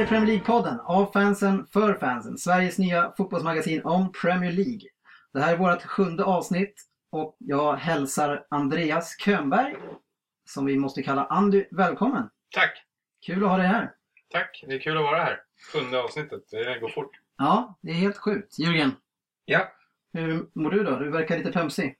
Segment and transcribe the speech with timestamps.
[0.00, 2.38] här är Premier League-podden av fansen för fansen.
[2.38, 4.88] Sveriges nya fotbollsmagasin om Premier League.
[5.32, 6.74] Det här är vårt sjunde avsnitt
[7.12, 9.76] och jag hälsar Andreas Könberg,
[10.44, 12.30] som vi måste kalla Andy, välkommen.
[12.54, 12.84] Tack!
[13.26, 13.92] Kul att ha dig här.
[14.30, 14.64] Tack!
[14.68, 15.40] Det är kul att vara här.
[15.72, 16.42] Sjunde avsnittet.
[16.50, 17.10] Det går fort.
[17.38, 18.58] Ja, det är helt sjukt.
[18.58, 18.92] Jörgen,
[19.44, 19.72] Ja,
[20.12, 20.98] hur mår du då?
[20.98, 21.96] Du verkar lite pömsig.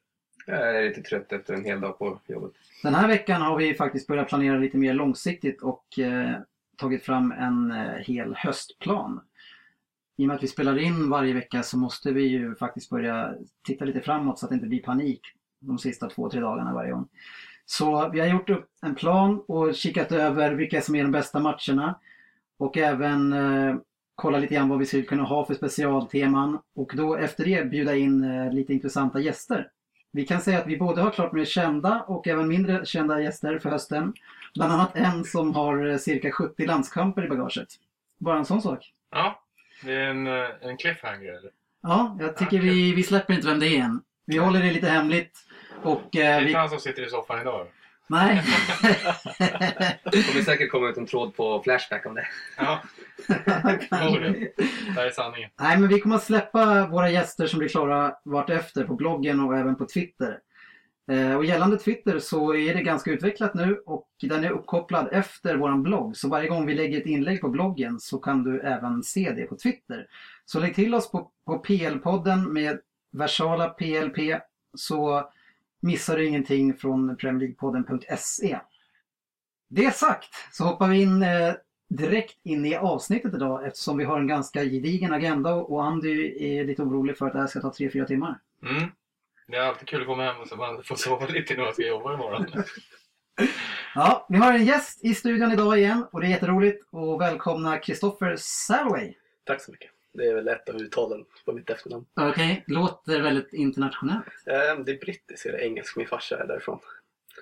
[0.46, 2.52] jag är lite trött efter en hel dag på jobbet.
[2.82, 6.36] Den här veckan har vi faktiskt börjat planera lite mer långsiktigt och eh,
[6.80, 9.20] tagit fram en eh, hel höstplan.
[10.16, 13.34] I och med att vi spelar in varje vecka så måste vi ju faktiskt börja
[13.66, 15.20] titta lite framåt så att det inte blir panik
[15.60, 17.08] de sista två, tre dagarna varje gång.
[17.66, 21.40] Så vi har gjort upp en plan och kikat över vilka som är de bästa
[21.40, 21.98] matcherna.
[22.58, 23.76] Och även eh,
[24.14, 26.58] kolla lite grann vad vi skulle kunna ha för specialteman.
[26.74, 29.68] Och då efter det bjuda in eh, lite intressanta gäster.
[30.12, 33.58] Vi kan säga att vi både har klart med kända och även mindre kända gäster
[33.58, 34.12] för hösten.
[34.54, 37.68] Bland annat en som har eh, cirka 70 landskamper i bagaget.
[38.18, 38.92] Bara en sån sak.
[39.10, 39.42] Ja,
[39.84, 41.50] det är en, eh, en cliffhanger eller?
[41.82, 42.70] Ja, jag tycker Okej.
[42.70, 44.02] vi, vi släpper inte vem det är än.
[44.26, 45.38] Vi håller det lite hemligt.
[45.82, 46.46] Och Det eh, är vi...
[46.46, 47.66] inte han som sitter i soffan idag.
[48.06, 48.42] Nej.
[50.04, 52.26] Det kommer säkert komma ut en tråd på Flashback om det.
[52.56, 52.80] Ja.
[53.28, 55.50] Det här är sanningen.
[55.60, 59.58] Nej, men vi kommer att släppa våra gäster som blir klara vartefter på bloggen och
[59.58, 60.38] även på Twitter.
[61.10, 65.56] Eh, och gällande Twitter så är det ganska utvecklat nu och den är uppkopplad efter
[65.56, 66.16] våran blogg.
[66.16, 69.44] Så varje gång vi lägger ett inlägg på bloggen så kan du även se det
[69.44, 70.06] på Twitter.
[70.44, 72.80] Så lägg till oss på, på PL-podden med
[73.12, 74.40] versala PLP
[74.74, 75.30] så
[75.80, 78.58] missar du ingenting från PremierLeaguepodden.se.
[79.68, 81.54] Det sagt så hoppar vi in eh,
[81.88, 86.64] direkt in i avsnittet idag eftersom vi har en ganska gedigen agenda och Andy är
[86.64, 88.38] lite orolig för att det här ska ta 3-4 timmar.
[88.62, 88.90] Mm.
[89.50, 91.72] Det är alltid kul att komma hem och så man får sova lite när man
[91.72, 92.46] ska jobba imorgon.
[93.94, 97.80] Ja, vi har en gäst i studion idag igen och det är jätteroligt och välkomna
[97.80, 99.14] Christopher Salway.
[99.44, 99.90] Tack så mycket.
[100.14, 102.04] Det är väl ett av uttalen på mitt efternamn.
[102.14, 104.26] Okej, låter väldigt internationellt.
[104.46, 105.96] Eh, Det är brittiskt eller engelsk.
[105.96, 106.78] Min farsa är därifrån.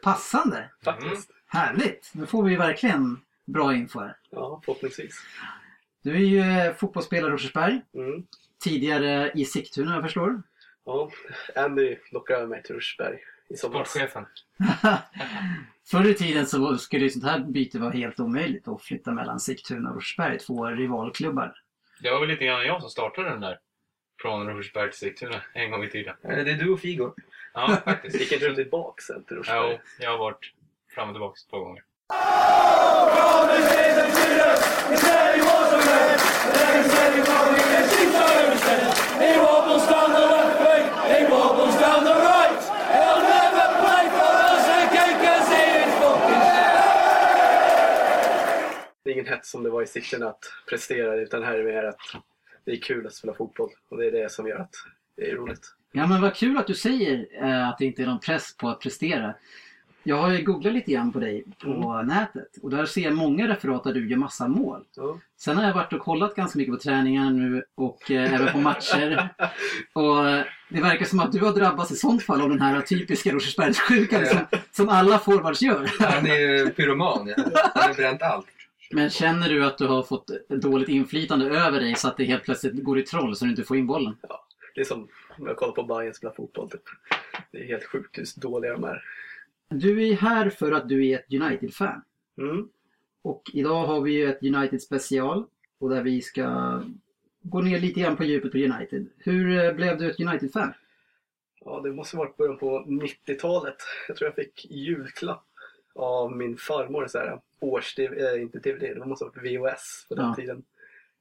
[0.02, 0.70] Passande!
[0.84, 1.30] Faktiskt.
[1.46, 2.10] Härligt!
[2.14, 4.16] Nu får vi verkligen bra info här.
[4.30, 5.20] Ja, förhoppningsvis.
[6.02, 6.19] Du är
[6.66, 8.26] ju fotbollsspelare i Rosersberg, Mm.
[8.64, 10.42] tidigare i Sigtuna jag förstår.
[10.88, 11.10] Ja,
[11.56, 13.19] Andy lockade över mig till Rushberg
[13.49, 13.91] i somras.
[13.91, 14.26] Sportchefen.
[15.91, 19.41] Förr i tiden så skulle ju sånt här byte vara helt omöjligt att flytta mellan
[19.41, 21.54] Sigtuna och Rosersberg, två rivalklubbar.
[22.03, 23.59] Det var väl lite grann jag som startade den där.
[24.22, 26.15] Från Rosersberg till Sigtuna en gång i tiden.
[26.22, 27.15] Eh, Det är du och Figo.
[27.55, 28.20] Ja, faktiskt.
[28.20, 29.70] Gick inte du tillbaka sen till Rushberg?
[29.72, 30.53] Jo, jag har varit
[30.94, 31.82] fram och tillbaka två gånger.
[39.20, 40.28] He
[49.19, 52.01] ingen hets som det var i sikten att prestera utan här är mer att
[52.65, 53.71] det är kul att spela fotboll.
[53.89, 54.75] Och det är det som gör att
[55.17, 55.75] det är roligt.
[55.93, 58.69] Ja men vad kul att du säger eh, att det inte är någon press på
[58.69, 59.34] att prestera.
[60.03, 63.49] Jag har ju googlat lite grann på dig på nätet och där ser jag många
[63.49, 64.84] referat där du gör massa mål.
[64.97, 65.19] Ja.
[65.37, 68.59] Sen har jag varit och kollat ganska mycket på träningar nu och eh, även på
[68.59, 69.29] matcher.
[69.93, 72.81] Och eh, det verkar som att du har drabbats i sånt fall av den här
[72.81, 74.39] typiska Rosersbergssjukan som,
[74.73, 75.91] som alla forwards gör.
[76.00, 77.33] Han är ju pyroman.
[77.37, 77.45] ja.
[77.75, 78.47] Han har bränt allt.
[78.91, 82.44] Men känner du att du har fått dåligt inflytande över dig så att det helt
[82.44, 84.16] plötsligt går i troll så du inte får in bollen?
[84.75, 86.71] Det är som om jag kollar på Bayern spela fotboll.
[86.71, 86.82] Typ.
[87.53, 89.03] Det är helt sjukt hur dåliga de är.
[89.69, 92.03] Du är här för att du är ett United-fan.
[92.38, 92.69] Mm.
[93.22, 95.44] Och idag har vi ju ett United special
[95.78, 96.81] och där vi ska
[97.43, 99.06] gå ner lite grann på djupet på United.
[99.19, 100.72] Hur eh, blev du ett United-fan?
[101.65, 103.76] Ja, det måste varit början på 90-talet.
[104.09, 105.48] Jag tror jag fick julklapp
[105.99, 107.06] av min farmor.
[107.06, 109.43] Så här, års äh, inte DVD, det måste ha varit
[109.75, 110.35] VHS på den Ja.
[110.35, 110.65] tiden.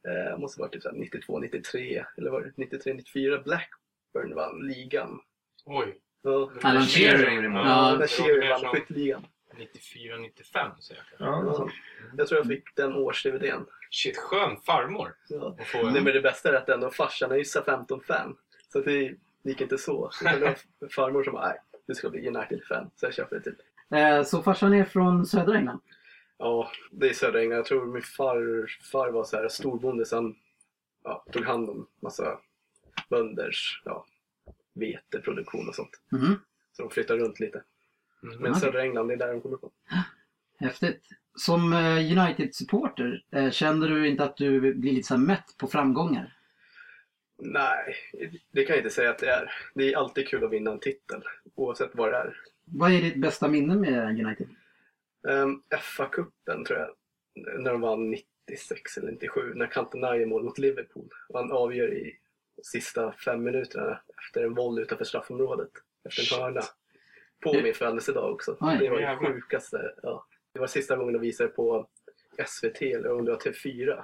[0.08, 3.42] Eh, det måste ha varit typ så här 92, 93 eller var det 93, 94.
[3.42, 5.20] Blackburn vann ligan.
[5.66, 5.98] Oj.
[6.22, 7.44] Ja, Alan Shearer.
[7.44, 9.26] Ja, när det var Shearer vann skytteligan.
[9.58, 11.28] 94, 95 säger jag.
[11.28, 11.70] Ja, Ja.
[12.18, 13.66] Jag tror jag fick den års-DVDn.
[13.92, 15.16] Shit, skön farmor.
[15.30, 15.56] Ja.
[15.60, 15.94] Att få en...
[15.94, 18.38] Nej men det bästa är att ändå farsan är ju 15-fan.
[18.74, 20.12] Så att det gick inte så.
[20.24, 20.58] Det var
[20.90, 21.58] farmor som bara, nej,
[21.88, 22.92] du ska bli United-fan.
[22.96, 23.58] Så jag köpte det typ.
[23.96, 25.82] Eh, så farsan är från södra England?
[26.38, 27.58] Ja, det är södra England.
[27.58, 30.36] Jag tror min farfar var så här storbonde så han
[31.04, 32.40] ja, tog hand om massa
[33.10, 34.06] bönders ja,
[34.74, 36.02] veteproduktion och sånt.
[36.12, 36.40] Mhm.
[36.72, 37.64] Så de flyttade runt lite.
[38.24, 38.38] Mm.
[38.40, 39.72] Men södra England, det är där de kommer ifrån.
[40.60, 41.04] Häftigt.
[41.36, 46.34] Som eh, United-supporter, eh, känner du inte att du blir lite så mätt på framgångar?
[47.40, 47.96] Nej,
[48.52, 49.52] det kan jag inte säga att det är.
[49.74, 51.22] Det är alltid kul att vinna en titel,
[51.56, 52.38] oavsett vad det är.
[52.72, 54.48] Vad är ditt bästa minne med United?
[55.22, 56.90] Um, FA-cupen tror jag,
[57.64, 58.10] när de vann
[58.48, 61.10] 96 eller 97 när Cantona gör mål mot Liverpool.
[61.30, 62.18] Och han avgör i
[62.64, 65.70] sista fem minuterna efter en volley utanför straffområdet.
[66.10, 66.62] Efter en hörna.
[67.44, 68.58] På min födelsedag också.
[68.60, 68.78] Oj.
[68.80, 69.92] det var det sjukaste.
[70.04, 70.26] Ja.
[70.54, 71.88] Det var sista gången de visade på
[72.48, 74.04] SVT eller om det var TV4.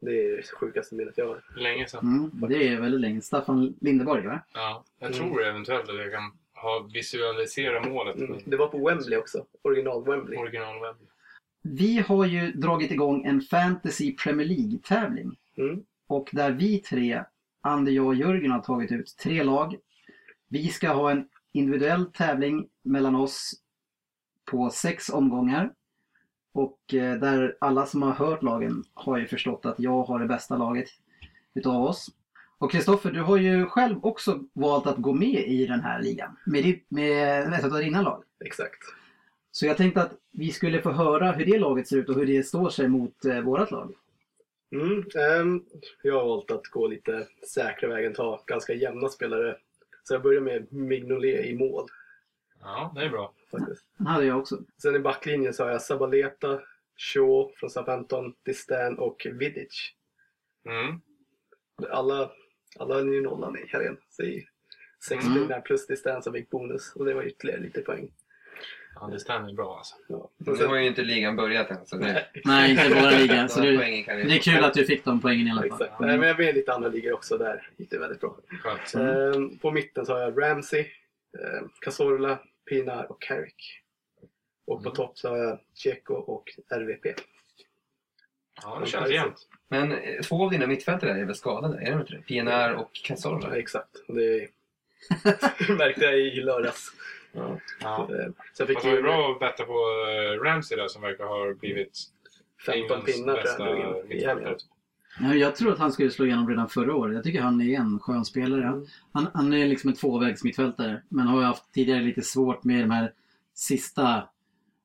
[0.00, 1.42] Det är det sjukaste minnet jag har.
[1.56, 2.30] Länge sedan.
[2.34, 3.20] Mm, det är väldigt länge.
[3.20, 4.40] Staffan Lindeborg va?
[4.54, 5.18] Ja, jag Mm.
[5.28, 6.32] tror eventuellt att jag kan
[6.62, 8.16] ha visualisera målet.
[8.16, 8.38] Mm.
[8.44, 9.46] Det var på Wembley också.
[9.62, 10.38] Original Wembley.
[10.38, 10.96] Originalwebb.
[11.62, 15.36] Vi har ju dragit igång en Fantasy Premier League-tävling.
[15.56, 15.84] Mm.
[16.06, 17.24] Och där vi tre,
[17.60, 19.76] Ander, jag och Jörgen har tagit ut tre lag.
[20.48, 23.52] Vi ska ha en individuell tävling mellan oss
[24.50, 25.72] på sex omgångar.
[26.52, 30.26] Och eh, där alla som har hört lagen har ju förstått att jag har det
[30.26, 30.88] bästa laget
[31.54, 32.10] utav oss.
[32.62, 36.36] Och Kristoffer, du har ju själv också valt att gå med i den här ligan.
[36.46, 38.24] Med, med ett av dina lag.
[38.44, 38.78] Exakt.
[39.50, 42.26] Så jag tänkte att vi skulle få höra hur det laget ser ut och hur
[42.26, 43.94] det står sig mot eh, vårat lag.
[44.72, 45.64] Mm, ehm,
[46.02, 49.56] jag har valt att gå lite säkra vägen, ta ganska jämna spelare.
[50.04, 51.88] Så jag börjar med Mignolet i mål.
[52.60, 53.32] Ja, det är bra.
[53.50, 53.84] Faktiskt.
[53.96, 54.58] Den hade jag också.
[54.82, 56.60] Sen i backlinjen så har jag Sabaleta,
[56.96, 59.92] Shaw från Southampton, Distan och Vidic.
[60.68, 61.00] Mm.
[61.90, 62.30] Alla,
[62.78, 63.96] alla är ju nollan i helgen.
[64.10, 64.46] Så i
[65.08, 65.38] sex Mm.
[65.38, 68.08] pinnar plus Distan som fick bonus och det var ytterligare lite poäng.
[68.94, 69.96] Ja, det stämmer bra alltså.
[70.08, 70.16] Ja.
[70.16, 73.48] Och Nu sen, har ju inte ligan börjat än så det, Nej, inte våra liga.
[73.48, 75.50] Så några det, poängen kan vi det är kul att du fick de poängen i
[75.50, 75.66] alla fall.
[75.82, 76.00] exakt.
[76.00, 77.38] Nej, men jag är i lite andra ligor också.
[77.38, 78.38] Där gick det väldigt bra.
[78.94, 79.32] Mm.
[79.34, 80.80] Ehm, på mitten så har jag Ramsey,
[81.38, 82.38] eh, Cazorla,
[82.68, 83.78] Pinar och Carrick.
[84.66, 84.94] Och på Mm.
[84.96, 87.14] topp så har jag Checo och RVP.
[88.62, 89.48] Ja, det känns jämnt.
[89.72, 91.78] Men eh, två av dina mittfältare är väl skadade?
[91.86, 92.22] Är de inte det?
[92.22, 93.56] PNR och Ja, Cazorla?
[93.56, 93.88] exakt.
[94.08, 94.48] Det
[95.78, 96.92] märkte jag i lördags.
[97.32, 97.58] Ja.
[97.80, 98.08] Ja.
[98.10, 100.88] Eh, Så jag fick Fast det var ju bra att betta på eh, Ramsey där
[100.88, 101.98] som verkar ha blivit
[102.66, 103.64] 15 Englands pinnar bästa
[104.08, 104.56] mittfältare.
[105.20, 107.14] Ja, jag tror att han skulle slå igenom redan förra året.
[107.14, 108.82] Jag tycker han är en skön spelare.
[109.12, 111.02] Han, han är liksom en tvåvägs mittfältare.
[111.08, 113.12] Men har ju haft tidigare lite svårt med de här
[113.54, 114.28] sista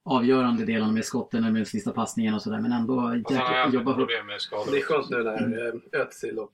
[0.07, 2.59] avgörande delarna med skotten med sista passningen och sådär.
[2.59, 3.97] Men ändå haft jobba hårt.
[3.99, 4.71] problem med skador.
[4.71, 5.81] Det är skönt nu när Mm.
[5.93, 6.53] eh, Özil och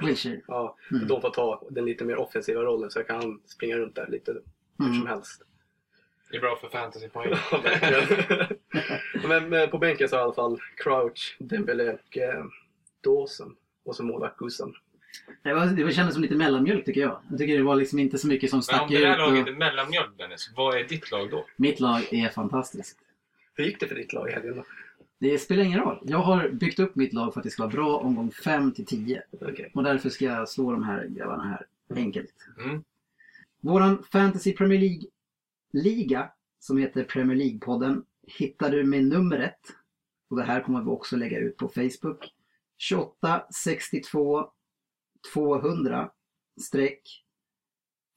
[0.00, 0.40] Wilshere.
[0.46, 1.06] ja, Mm.
[1.08, 4.32] de får ta den lite mer offensiva rollen så jag kan springa runt där lite
[4.78, 5.06] hur som Mm.
[5.06, 5.42] helst.
[6.30, 7.34] Det är bra för fantasypoäng.
[9.28, 12.44] Men eh, på bänken så har jag i alla fall Crouch, Dembele och eh,
[13.04, 13.56] Dawson.
[13.84, 14.72] Och så målvakt Gusen.
[15.42, 17.20] Det, var, det kändes som lite mellanmjölk tycker jag.
[17.30, 19.18] Jag tycker det var liksom inte så mycket som Men stack om det där ut.
[19.18, 21.46] laget Och är mellanmjölk Dennis, vad är ditt lag då?
[21.56, 22.98] mitt lag är fantastiskt.
[23.54, 24.64] Hur gick det för ditt lag i helgen då?
[25.20, 25.98] Det spelar ingen roll.
[26.02, 28.86] Jag har byggt upp mitt lag för att det ska vara bra omgång 5 till
[28.86, 29.22] 10.
[29.40, 29.70] Okej.
[29.74, 31.66] Och därför ska jag slå de här grabbarna här
[31.96, 32.34] enkelt.
[32.58, 32.84] Mm.
[33.60, 39.58] Våran Fantasy Premier League-liga som heter Premier League-podden hittar du med numret.
[40.30, 42.32] Och det här kommer vi också lägga ut på Facebook.
[42.78, 44.50] 28 62
[45.32, 46.10] 200
[46.60, 47.02] streck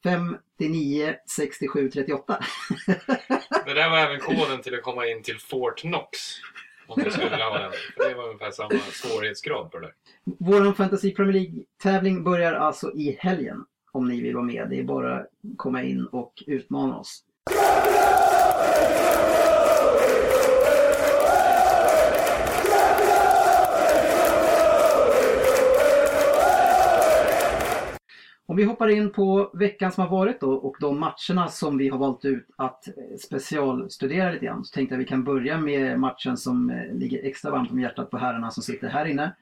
[0.04, 2.40] 59 67 38.
[3.66, 6.20] Det där var även koden till att komma in till Fort Knox.
[6.88, 7.72] Om du skulle ha den.
[7.98, 9.94] Det var ungefär samma svårighetsgrad på det där.
[10.40, 13.66] Våran Fantasy Premier League-tävling börjar alltså i helgen.
[13.92, 14.70] Om ni vill vara med.
[14.70, 17.24] Det är bara att komma in och utmana oss.
[28.52, 31.90] Om vi hoppar in på veckan som har varit då och de matcherna som vi
[31.90, 34.66] har valt ut att eh, specialstudera lite grann.
[34.66, 38.10] Så tänkte jag vi kan börja med matchen som eh, ligger extra varmt om hjärtat
[38.12, 39.36] på herrarna som sitter här inne.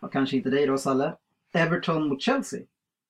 [0.00, 1.14] Och kanske inte dig då Salle.
[1.52, 2.60] Everton mot Chelsea.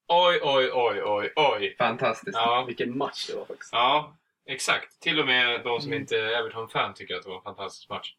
[0.09, 1.75] Oj, oj, oj, oj, oj.
[1.79, 2.37] Fantastiskt.
[2.39, 3.73] Ja, Vilken match det var faktiskt.
[3.73, 4.17] ja
[4.47, 5.01] exakt.
[5.01, 6.01] Till och med de som Mm.
[6.03, 8.15] inte är Everton-fan tycker att det var en fantastisk match.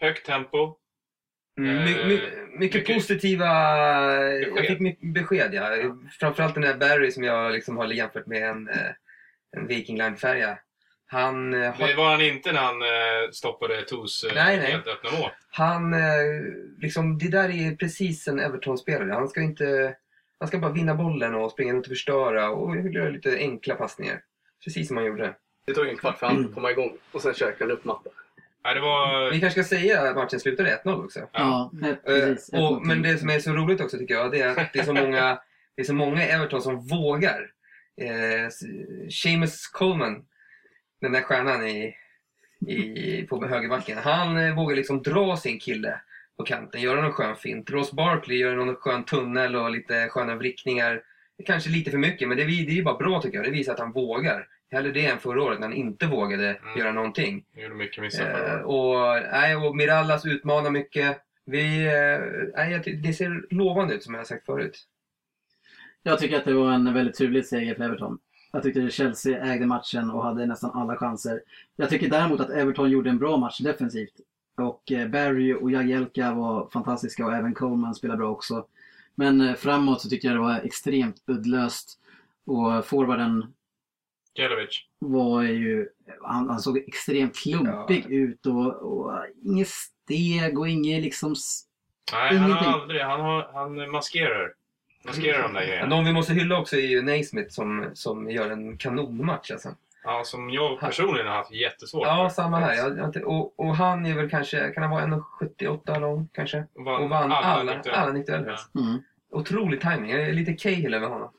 [0.00, 0.74] Högt tempo.
[1.58, 2.04] Mm, my, my,
[2.58, 3.48] mycket, mycket- positiva
[4.28, 4.52] Besked.
[4.56, 5.54] Jag fick mycket besked.
[5.54, 5.76] Ja.
[5.76, 5.96] Ja.
[6.20, 8.76] Framförallt den där Barry som jag liksom har jämfört med en, eh,
[9.56, 10.58] en Viking Line-färja.
[11.06, 14.70] Han, eh, har, Det var han inte när han eh, stoppade Tos eh, Nej, nej.
[14.72, 15.30] helt öppna mål.
[15.50, 16.00] han eh,
[16.78, 19.12] liksom, det där är precis en Everton-spelare.
[19.12, 19.94] Han ska inte...
[20.38, 24.20] Han ska bara vinna bollen och springa runt och förstöra och göra lite enkla passningar.
[24.64, 25.34] Precis som han gjorde.
[25.66, 28.10] Det tog en kvart för han att komma igång och sen käkade han upp matta.
[28.64, 29.30] Nej, det var...
[29.30, 31.28] Vi kanske ska säga att matchen slutade 1-0 också.
[31.32, 32.48] Ja, eh, precis.
[32.52, 34.82] och, men det som är så roligt också tycker jag, det är att det är
[34.84, 35.38] så många,
[35.76, 37.50] det är så många Everton som vågar.
[38.00, 38.48] Eh,
[39.22, 40.24] Seamus Coleman,
[41.00, 41.94] den där stjärnan i,
[42.68, 46.00] i, på högerbacken, han eh, vågar liksom dra sin kille
[46.36, 47.70] på kanten, göra någon skön fint.
[47.70, 51.02] Ross Barkley gör någon skön tunnel och lite sköna vrickningar.
[51.46, 53.46] kanske lite för mycket, men det, är- det är ju bara bra tycker jag.
[53.46, 54.46] Det visar att han vågar.
[54.72, 56.78] Hellre det än förra året när han inte vågade Mm.
[56.78, 57.44] göra någonting.
[57.54, 61.18] Gjorde mycket missar Eh, och, nej, och Mirallas utmanar mycket.
[61.44, 64.78] Vi, eh, nej, det ser lovande ut som jag har sagt förut.
[66.02, 68.18] Jag tycker att det var en väldigt turlig seger för Everton.
[68.52, 71.40] Jag tyckte Chelsea ägde matchen och hade nästan alla chanser.
[71.76, 74.14] Jag tycker däremot att Everton gjorde en bra match defensivt.
[74.56, 78.66] Och eh, Barry och Jagielka var fantastiska och även Coleman spelade bra också.
[79.14, 81.98] Men eh, framåt så tycker jag det var extremt uddlöst.
[82.46, 83.52] Och forwarden
[84.34, 84.80] Jelovic.
[84.98, 85.88] var ju,
[86.22, 88.14] han, han såg extremt klumpig Ja.
[88.14, 89.12] ut och, och
[89.44, 91.34] inget steg och inget liksom...
[92.12, 92.66] Nej, han Ingenting.
[92.72, 93.00] har aldrig...
[93.02, 94.52] Han, har, han maskerar.
[95.06, 95.86] Maskerar de där grejerna.
[95.96, 99.68] Någon vi måste hylla också är ju Naismith som, som gör en kanonmatch alltså.
[100.04, 102.34] Ja, som jag personligen har haft jättesvårt Ja, för.
[102.34, 102.74] samma här.
[102.74, 106.64] Jag, jag, och, och han är väl kanske, kan han vara 1,78 lång kanske?
[106.74, 108.34] Vann Och vann alla, alla 90
[108.74, 108.80] Ja.
[108.80, 109.02] Mm.
[109.30, 110.10] Otrolig timing.
[110.10, 111.30] Jag är lite Cahill över honom.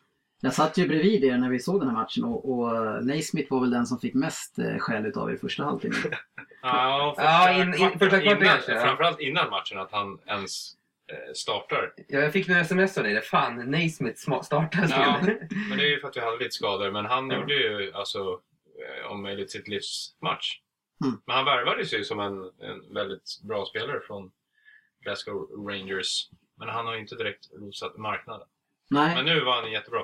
[0.46, 3.60] Jag satt ju bredvid er när vi såg den här matchen och, och Naismith var
[3.62, 5.98] väl den som fick mest eh, skäll utav er i första halvtimmen.
[6.62, 8.82] Ja, första, Ja, in- in- kvarten första kvarten innan, kanske, ja.
[8.82, 10.74] Framförallt innan matchen, att han ens
[11.12, 11.94] eh, startar.
[12.08, 13.14] Ja, jag fick några sms av dig.
[13.14, 13.22] där.
[13.22, 15.18] Fan, Naismith startar Ja.
[15.70, 16.92] Men det är ju för att vi hade lite skador.
[16.92, 17.40] Men han Ja.
[17.40, 18.20] gjorde ju alltså
[19.04, 20.60] eh, om möjligt sitt livs match.
[21.06, 21.18] Mm.
[21.26, 22.38] Men han värvades ju som en,
[22.70, 24.32] en väldigt bra spelare från
[25.04, 26.30] Glasgow Rangers.
[26.58, 28.48] Men han har ju inte direkt rosat marknaden.
[28.90, 30.04] Nej, Men nu var han jättebra.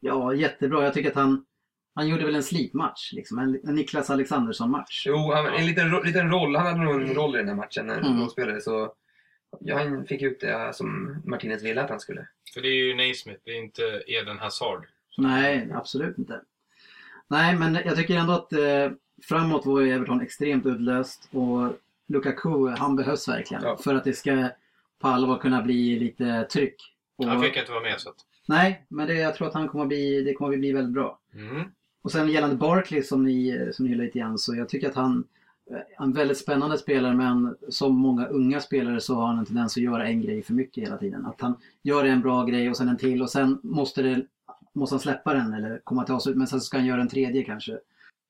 [0.00, 0.84] Ja jättebra.
[0.84, 1.44] Jag tycker att han,
[1.94, 3.12] han gjorde väl en slipmatch.
[3.12, 3.38] Liksom.
[3.38, 5.02] En, en Niklas Alexandersson-match.
[5.06, 6.56] Jo, han, en liten, liten roll.
[6.56, 8.18] Han hade nog en roll i den här matchen när Mm.
[8.20, 8.60] de spelade.
[8.60, 8.92] Så
[9.60, 12.26] ja, han fick ut det som Martinez ville att han skulle.
[12.54, 14.86] För det är ju Naismith, det är inte Eden Hazard.
[15.18, 16.40] Nej, absolut inte.
[17.28, 18.90] Nej, men jag tycker ändå att eh,
[19.28, 21.72] framåt var ju Everton extremt uddlöst och
[22.08, 23.76] Lukaku, han behövs verkligen Ja.
[23.76, 24.48] för att det ska
[25.00, 26.74] på allvar kunna bli lite tryck.
[27.18, 28.16] Och, Han fick inte vara med så att...
[28.50, 30.94] Nej, men det, jag tror att han kommer att bli, det kommer att bli väldigt
[30.94, 31.18] bra.
[31.34, 31.62] Mm.
[32.02, 34.94] Och sen gällande Barkley som ni, som ni hyllar lite grann så jag tycker att
[34.94, 35.24] han
[35.98, 39.76] är en väldigt spännande spelare men som många unga spelare så har han en tendens
[39.76, 41.26] att göra en grej för mycket hela tiden.
[41.26, 44.22] Att han gör en bra grej och sen en till och sen måste, det,
[44.72, 47.42] måste han släppa den eller komma till avslut men sen ska han göra en tredje
[47.44, 47.72] kanske.
[47.72, 47.78] En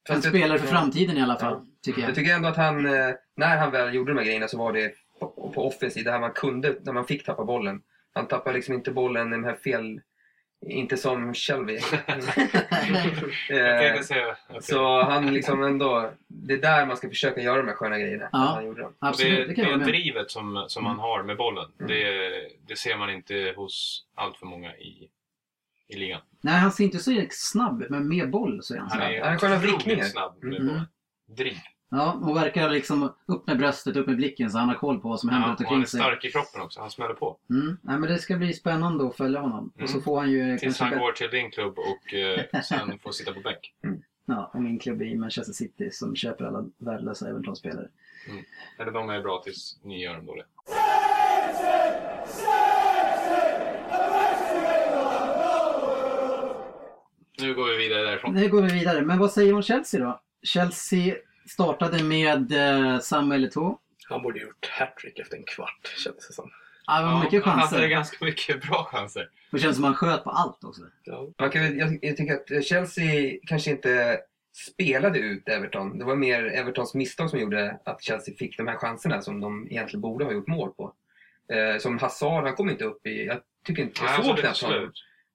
[0.09, 1.67] Fast jag- spelare för framtiden i alla fall, Ja.
[1.83, 2.09] tycker jag.
[2.09, 2.93] Jag tycker ändå att han, eh,
[3.37, 6.33] när han väl gjorde de här grejerna så var det på, på offensiv, där man
[6.33, 7.83] kunde, där man fick tappa bollen.
[8.12, 10.00] Han tappade liksom inte bollen i de här fel,
[10.67, 11.79] inte som Shelby.
[13.49, 17.69] Jag kan eh, så han liksom ändå, det är där man ska försöka göra de
[17.69, 18.29] här sköna grejerna.
[18.33, 18.38] Ja.
[18.38, 18.95] Han gjorde dem.
[18.99, 21.88] Absolut, det, det det drivet som, som han har med bollen, Mm.
[21.88, 22.31] det,
[22.67, 25.09] det ser man inte hos allt för många i,
[25.88, 26.21] i ligan.
[26.40, 29.11] Nej, han ser inte så snabb men med boll så är han Han snabb.
[29.12, 30.05] är Han sköna otroligt vrickningar.
[30.05, 30.67] snabb med Mm.
[30.69, 30.87] bollen.
[31.37, 31.57] Driv.
[31.92, 35.09] Ja, och verkar liksom upp med bröstet, upp med blicken så han har koll på
[35.09, 36.00] vad som händer Ja, runt och han omkring är sig.
[36.00, 37.37] stark i kroppen också, han smäller på.
[37.50, 37.76] Mm.
[37.82, 39.73] Nej, men det ska bli spännande att följa honom.
[39.82, 40.04] Och så Mm.
[40.04, 43.32] får han ju Tills kanske han går till din klubb och eh, sen får sitta
[43.32, 43.75] på bänk.
[44.25, 47.88] Ja, och min klubb i Manchester City som köper alla värdelösa Everton-spelare.
[48.78, 50.44] Eller de är bra tills ni gör dem dåliga.
[57.38, 58.35] Nu går vi vidare därifrån.
[58.35, 59.02] Nu går vi vidare.
[59.02, 60.20] Men vad säger om Chelsea då?
[60.42, 61.14] Chelsea
[61.54, 63.78] startade med eh, Samuel Eto'o.
[64.09, 66.50] Han borde gjort hattrick efter en kvart kändes det som.
[66.87, 67.88] Ja, det var mycket han hade chanser.
[67.88, 69.28] ganska mycket bra chanser.
[69.50, 70.83] Det känns som han sköt på allt också.
[71.04, 71.28] Ja.
[71.38, 74.21] Man kan, väl- jag, jag tycker att Chelsea kanske inte
[74.71, 75.99] spelade ut Everton.
[75.99, 79.66] Det var mer Evertons misstag som gjorde att Chelsea fick de här chanserna som de
[79.71, 80.92] egentligen borde ha gjort mål på.
[81.52, 83.26] Eh, som Hazard, han kom inte upp i...
[83.26, 84.78] Jag tycker inte jag såg knappt honom.
[84.80, 84.95] slut.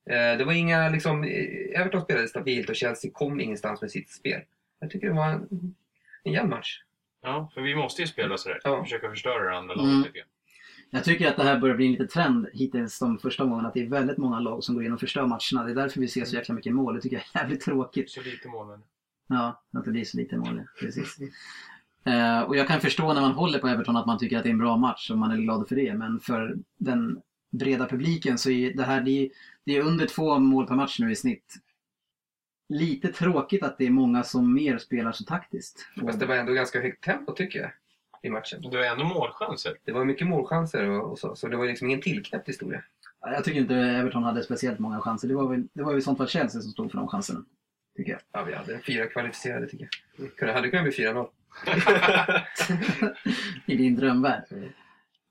[0.10, 1.24] Eh, det var inga liksom...
[1.24, 4.42] eh, Everton spelade stabilt och Chelsea kom ingenstans med sitt spel.
[4.80, 5.76] Jag tycker det var en,
[6.26, 6.80] en jämn match.
[7.22, 8.60] Ja, för vi måste ju spela sådär.
[8.64, 8.84] Ja.
[8.84, 9.86] Försöka förstöra det andra Mm.
[9.86, 10.28] laget lite grann.
[10.90, 13.68] Jag tycker att det här börjar bli en liten trend hittills de första gångerna.
[13.68, 15.66] Att det är väldigt många lag som går in och förstör matcherna.
[15.66, 16.96] Det är därför vi ser så jäkla mycket mål.
[16.96, 18.10] Det tycker jag är jävligt tråkigt.
[18.12, 18.80] Så lite mål men...
[19.28, 20.62] Ja, att det blir så lite mål.
[20.80, 21.18] Precis.
[22.06, 24.50] Eh, och jag kan förstå när man håller på Everton att man tycker att det
[24.50, 25.94] är en bra match och man är glad för det.
[25.94, 29.30] Men för den breda publiken så är det här det är,
[29.66, 31.54] det är under två mål per match nu i snitt.
[32.70, 35.88] Lite tråkigt att det är många som mer spelar så taktiskt.
[36.06, 37.72] Fast det var ändå ganska högt tempo tycker jag
[38.26, 38.62] i matchen.
[38.62, 39.78] Du har ändå målchanser.
[39.84, 42.84] Det var mycket målchanser och, och så, så det var liksom ingen tillknäppt historia.
[43.22, 45.28] Jag tycker inte Everton hade speciellt många chanser.
[45.28, 47.46] Det var väl, det var ju i sånt fall Chelsea som stod för de chanserna.
[47.98, 48.22] Tycker jag.
[48.32, 50.36] Ja, vi hade fyra kvalificerade tycker jag.
[50.36, 51.28] Kunde, hade kunnat bli 4-0.
[53.66, 54.44] I din drömvärld.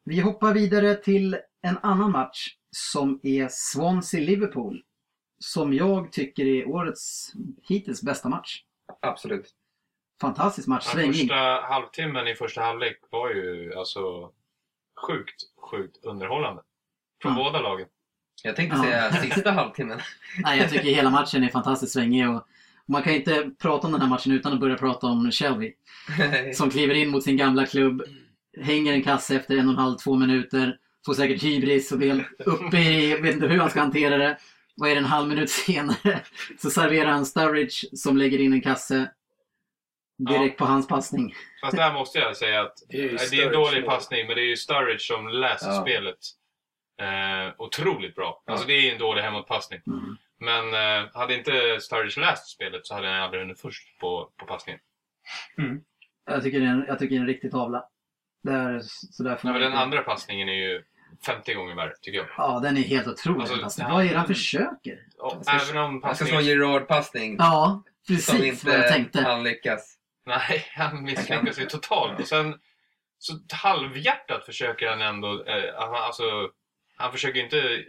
[0.04, 4.82] Vi hoppar vidare till en annan match som är Swansea-Liverpool.
[5.52, 7.32] Som jag tycker är årets
[7.62, 8.62] hittills bästa match.
[9.02, 9.50] Absolut.
[10.20, 11.16] Fantastisk match, Den svängig.
[11.20, 14.30] första halvtimmen i första halvlek var ju alltså
[15.08, 15.34] sjukt,
[15.70, 16.62] sjukt underhållande.
[17.22, 17.44] Från Ja.
[17.44, 17.86] båda lagen.
[18.42, 18.82] Jag tänkte Ja.
[18.82, 20.00] säga sista halvtimmen.
[20.42, 22.46] Nej, jag tycker hela matchen är fantastiskt svängig och
[22.86, 25.72] man kan inte prata om den här matchen utan att börja prata om Shelby.
[26.54, 28.02] Som kliver in mot sin gamla klubb,
[28.60, 32.28] hänger en kasse efter en och en halv, två minuter, får säkert hybris och blir
[32.38, 34.38] uppe i, vet inte hur han ska hantera det.
[34.76, 36.20] Vad är det, en halv minut senare
[36.58, 39.10] så serverar han Sturridge som lägger in en kasse
[40.18, 41.34] direkt på hans passning.
[41.60, 43.90] Fast där måste jag säga att Det är ju det är en dålig mål.
[43.90, 45.82] passning, men det är ju Sturridge som läser Ja.
[45.82, 46.18] spelet.
[47.00, 48.42] Eh, otroligt bra.
[48.46, 48.52] Ja.
[48.52, 49.80] Alltså det är ju en dålig hemåtpassning.
[49.86, 50.16] Mm.
[50.40, 54.46] Men eh, hade inte Sturridge läst spelet så hade han aldrig hunnit först på, på
[54.46, 54.80] passningen.
[56.26, 57.84] Jag tycker det är en, jag tycker det är en riktig tavla.
[58.42, 60.82] Det är, så där får Ja, man men den andra passningen är ju
[61.26, 62.26] 50 gånger värre, tycker jag.
[62.36, 63.40] Ja, den är helt otrolig.
[63.40, 63.94] Alltså, den ja.
[63.94, 64.98] Vad är det han försöker?
[65.18, 66.60] Och, Jag ska- även om Han ska slå passningen...
[66.62, 69.20] en Gerard-passning Ja, som precis vad jag inte tänkte.
[69.22, 69.94] han lyckas.
[70.26, 72.20] Nej, han misslyckas ju totalt.
[72.20, 72.60] Och sen
[73.18, 75.44] så halvhjärtat försöker han ändå...
[75.44, 76.22] Eh, han, alltså,
[76.96, 77.84] han försöker inte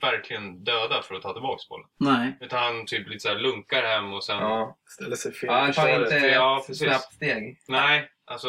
[0.00, 1.88] verkligen döda för att ta tillbaka bollen.
[1.98, 2.36] Nej.
[2.40, 4.36] Utan han typ lite så här lunkar hem och sen...
[4.36, 4.76] Ja.
[4.88, 6.86] Ställer sig fel Ja, han tar inte Ja, ett precis.
[6.88, 7.60] snabbt steg.
[7.68, 8.48] Nej, alltså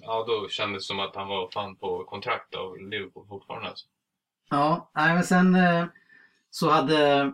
[0.00, 3.68] ja, då kändes det som att han var fan på kontrakt av Liverpool fortfarande.
[3.68, 3.86] Alltså.
[4.50, 5.84] Ja, nej, men sen eh,
[6.50, 7.32] så hade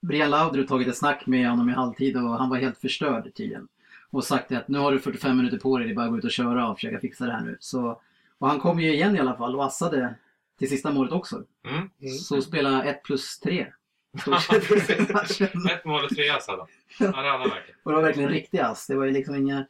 [0.00, 3.68] Brian Laudrup tagit ett snack med honom i halvtid och han var helt förstörd tydligen.
[4.10, 6.18] Och sagt att nu har du 45 minuter på dig, det är bara att gå
[6.18, 7.56] ut och köra och försöka fixa det här nu.
[7.60, 8.00] Så,
[8.38, 10.14] och han kom ju igen i alla fall och assade
[10.58, 11.42] till sista målet också.
[11.64, 11.76] Mm.
[11.76, 12.14] Mm.
[12.14, 13.66] Så spela 1 plus 3.
[14.20, 15.48] Stort sett i matchen.
[15.70, 16.68] Ett mål och tre ass hade han.
[16.98, 17.78] Ja, det hade han verkligen.
[17.82, 18.86] Och det var verkligen en riktig ass.
[18.86, 19.66] Det var ju liksom inga...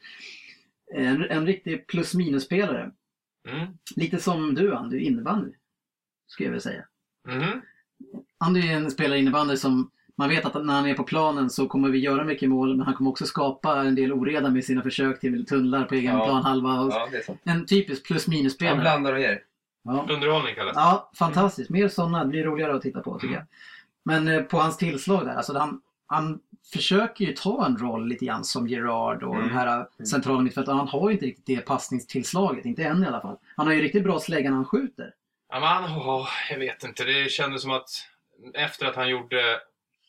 [0.95, 2.91] En, en riktig plus minus-spelare.
[3.49, 3.67] Mm.
[3.97, 5.53] Lite som du Andy, innebandy.
[6.27, 6.85] Skulle jag vilja säga.
[7.29, 7.61] Mhm.
[8.39, 11.67] Han är en spelare innebandy som man vet att när han är på planen så
[11.67, 14.83] kommer vi göra mycket mål men han kommer också skapa en del oreda med sina
[14.83, 16.25] försök till tunnlar på egen Ja.
[16.27, 16.81] planhalva.
[16.81, 17.09] Och Ja.
[17.45, 18.81] En typisk plus Han minus-spelare.
[18.81, 19.43] blandar och ger.
[19.83, 20.07] Ja.
[20.11, 20.81] Underhållning kallas det.
[20.81, 21.71] ja, fantastiskt.
[21.71, 23.45] Mer sådana, det blir roligare att titta på tycker jag.
[24.05, 26.41] Men eh, på hans tillslag där, alltså han, han
[26.73, 29.49] försöker ju ta en roll lite grann som Gerard och Mm.
[29.49, 30.79] de här eh, centrala mittfältarna.
[30.79, 33.37] Han har ju inte riktigt det passningstillslaget, inte än i alla fall.
[33.57, 35.15] Han har ju riktigt bra slägga när han skjuter.
[35.49, 37.05] Ja, men han, åh, jag vet inte.
[37.05, 37.89] Det kändes som att
[38.55, 39.61] efter att han gjorde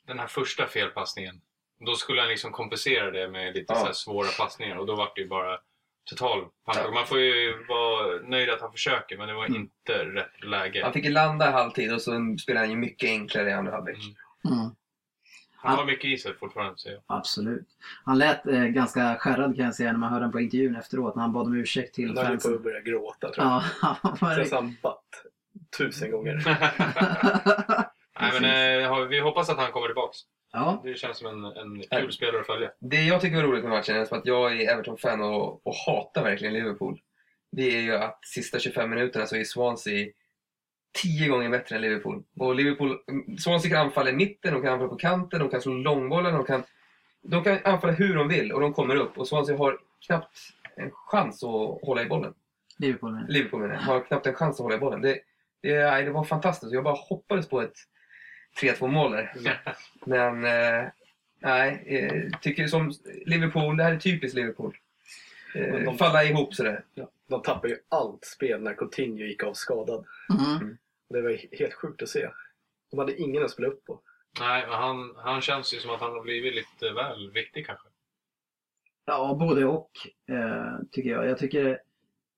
[0.08, 1.42] den här första felpassningen,
[1.86, 3.80] då skulle han liksom kompensera det med lite Ja.
[3.80, 5.58] så här svåra passningar och då var det ju bara
[6.10, 6.92] total pannkaka.
[6.92, 9.62] Man får ju vara nöjd att han försöker, men det var Mm.
[9.62, 10.84] inte rätt läge.
[10.84, 13.72] Han fick ju landa i halvtid och så spelade han ju mycket enklare i andra
[13.72, 13.98] halvlek.
[14.44, 14.60] Mm.
[14.60, 14.70] Mm.
[15.66, 17.18] Han har mycket i sig fortfarande, säger jag.
[17.18, 17.68] Absolut.
[18.06, 21.16] Han lät eh, ganska skärrad kan jag säga när man hörde honom på intervjun efteråt
[21.16, 22.56] när han bad om ursäkt till Han höll på fansen.
[22.56, 23.54] att börja gråta tror jag.
[23.54, 23.64] Ja,
[24.02, 25.04] han var Sen han batt
[25.78, 26.44] tusen gånger.
[28.20, 30.18] Nej, men eh, vi hoppas att han kommer tillbaks.
[30.54, 32.72] ja, Det känns som en, en kul spelare att följa.
[32.80, 36.24] Det jag tycker var roligt med matchen, eftersom att jag är Everton-fan och, och hatar
[36.24, 37.00] verkligen Liverpool,
[37.52, 40.08] det är ju att sista 25 minuterna så är Swansea
[41.04, 42.24] tio gånger bättre än Liverpool.
[42.40, 42.98] Och Liverpool,
[43.40, 46.46] Swansea kan anfalla i mitten, de kan anfalla på kanten, de kan slå långbollar, de
[46.46, 46.64] kan,
[47.22, 49.18] de kan anfalla hur de vill och de kommer upp.
[49.18, 49.78] Och Swansea har
[50.08, 50.38] knappt
[50.76, 52.34] en chans att hålla i bollen.
[52.78, 53.26] Liverpool med.
[53.30, 55.02] Liverpool menar jag, har knappt en chans att hålla i bollen.
[55.02, 55.20] Det,
[55.62, 56.74] det, det var fantastiskt.
[56.74, 57.76] Jag bara hoppades på ett
[58.62, 59.34] 3-2 mål där.
[60.06, 60.88] Men eh,
[61.40, 62.92] nej, eh, tycker som
[63.26, 64.78] Liverpool, det här är typiskt Liverpool.
[65.54, 66.84] Men Eh, de- falla ihop sådär.
[67.28, 70.06] De tappade ju allt spel när Coutinho gick av skadad.
[70.60, 70.78] Mm.
[71.10, 72.30] Det var helt sjukt att se.
[72.92, 74.00] De hade ingen att spela upp på.
[74.40, 77.88] Nej, men han, han känns ju som att han har blivit lite väl viktig kanske.
[79.06, 79.92] Ja, både och
[80.30, 81.28] eh, tycker jag.
[81.28, 81.80] Jag tycker,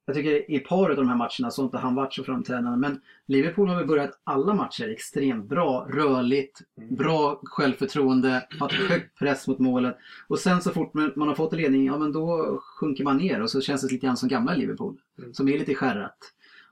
[0.06, 2.78] jag tycker i par av de här matcherna så har inte han varit så framträdande.
[2.78, 6.96] Men Liverpool har väl börjat alla matcher extremt bra, rörligt, Mm.
[6.96, 9.98] bra självförtroende, har ett högt press mot målet.
[10.28, 13.42] Och sen så fort man man har fått ledning, ja men då sjunker man ner
[13.42, 14.98] och så känns det lite grann som gamla Liverpool.
[15.18, 15.34] Mm.
[15.34, 16.18] Som är lite skärrat.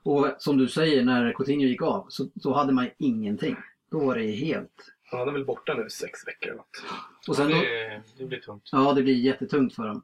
[0.06, 3.56] Och som du säger, när Coutinho gick av så, så hade man ingenting.
[3.90, 4.92] Då var det helt...
[5.10, 6.84] Han är väl borta nu sex veckor eller något.
[7.28, 8.68] Och sen då, det, det blir tungt.
[8.72, 10.02] Ja, det blir jättetungt för dem.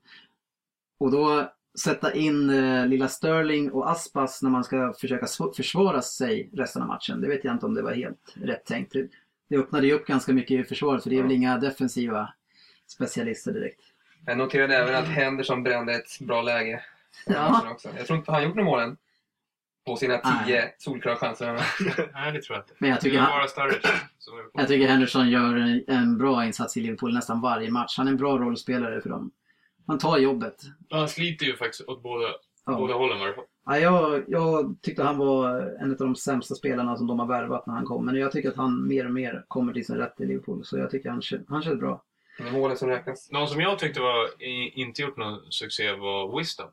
[0.99, 6.03] Och då sätta in eh, lilla Sterling och Aspas när man ska försöka sv- försvara
[6.03, 7.21] sig resten av matchen.
[7.21, 8.93] Det vet jag inte om det var helt rätt tänkt.
[8.93, 9.09] Det,
[9.49, 11.37] det öppnade ju upp ganska mycket i försvaret för det är väl Ja.
[11.37, 12.33] inga defensiva
[12.87, 13.81] specialister direkt.
[14.27, 16.85] Jag noterade även att Henderson brände ett bra läge.
[17.27, 17.71] Ja.
[17.73, 17.89] Också.
[17.97, 18.97] Jag tror inte han gjort några målen
[19.87, 20.75] på sina tio Nej.
[20.79, 21.53] solklara chanser.
[22.13, 22.75] Nej, det tror jag inte.
[22.79, 23.89] Men jag Det tycker, han, bara Sturridge
[24.55, 27.95] jag tycker Henderson gör en, en bra insats i Liverpool nästan varje match.
[27.99, 29.31] Han är en bra rollspelare för dem.
[29.87, 30.57] Han tar jobbet.
[30.91, 32.27] Han sliter ju faktiskt åt båda,
[32.67, 32.75] Ja.
[32.77, 33.45] båda hållen i fall.
[33.67, 37.67] Ja, jag, jag tyckte han var en av de sämsta spelarna som de har värvat
[37.67, 38.07] när han kom.
[38.07, 40.65] Men jag tycker att han mer och mer kommer till sin rätt i Liverpool.
[40.65, 42.03] Så jag tycker han, kör- han känns bra.
[42.39, 43.31] Det är målen som räknas.
[43.33, 44.29] Någon som jag tyckte var
[44.79, 46.69] inte gjort någon succé var Wisdom.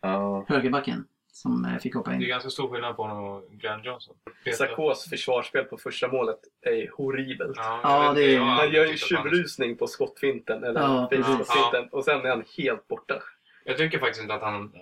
[0.00, 0.44] Ja.
[0.48, 1.04] Högerbacken.
[1.32, 2.28] Som eh, fick hoppa Det är in.
[2.28, 4.16] ganska stor skillnad på honom och Grant Johnson.
[4.58, 7.56] Sakos försvarsspel på första målet är horribelt.
[7.56, 12.20] Ja, Ja, det är- Han gör han- tjurrusning på skottfinten, eller Ja, friskottsfinten, och sen
[12.20, 13.22] är han helt borta.
[13.64, 14.72] Jag tycker faktiskt inte att han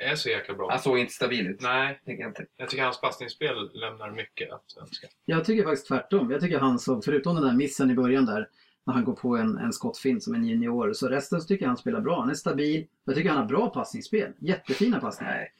[0.00, 0.70] är så jäkla bra.
[0.70, 1.60] Han såg inte stabil ut.
[1.60, 2.46] Nej, Tycker jag inte.
[2.56, 5.06] jag tycker hans passningsspel lämnar mycket att önska.
[5.24, 6.30] Jag tycker faktiskt tvärtom.
[6.30, 8.48] Jag tycker han såg, förutom den där missen i början där,
[8.86, 11.68] när han går på en, en skottfint som en junior, så resten så tycker jag
[11.70, 12.20] han spelar bra.
[12.20, 12.86] Han är stabil.
[13.04, 14.32] Jag tycker han har bra passningsspel.
[14.38, 15.32] Jättefina passningar.
[15.34, 15.52] Nej.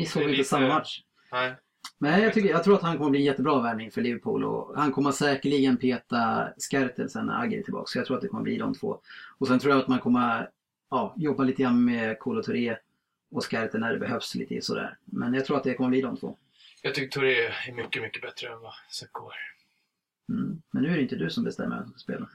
[0.00, 1.02] Vi såg Det inte samma match.
[1.32, 1.54] Nej,
[1.98, 4.76] Nej, jag, tycker, jag tror att han kommer bli en jättebra värvning för Liverpool och
[4.76, 7.86] han kommer säkerligen peta Skertel sen när Agger är tillbaka.
[7.86, 9.00] Så jag tror att det kommer bli de två.
[9.38, 10.50] Och sen tror jag att man kommer
[10.90, 12.76] ja, jobba lite grann med Kolo Touré
[13.30, 14.96] och Skertel när det behövs lite sådär.
[15.04, 16.36] Men jag tror att det kommer bli de två.
[16.82, 19.58] jag tycker Touré är mycket, mycket bättre än vad Sakko är.
[20.34, 20.62] Mm.
[20.70, 22.28] Men nu är det inte du som bestämmer vem som ska spela.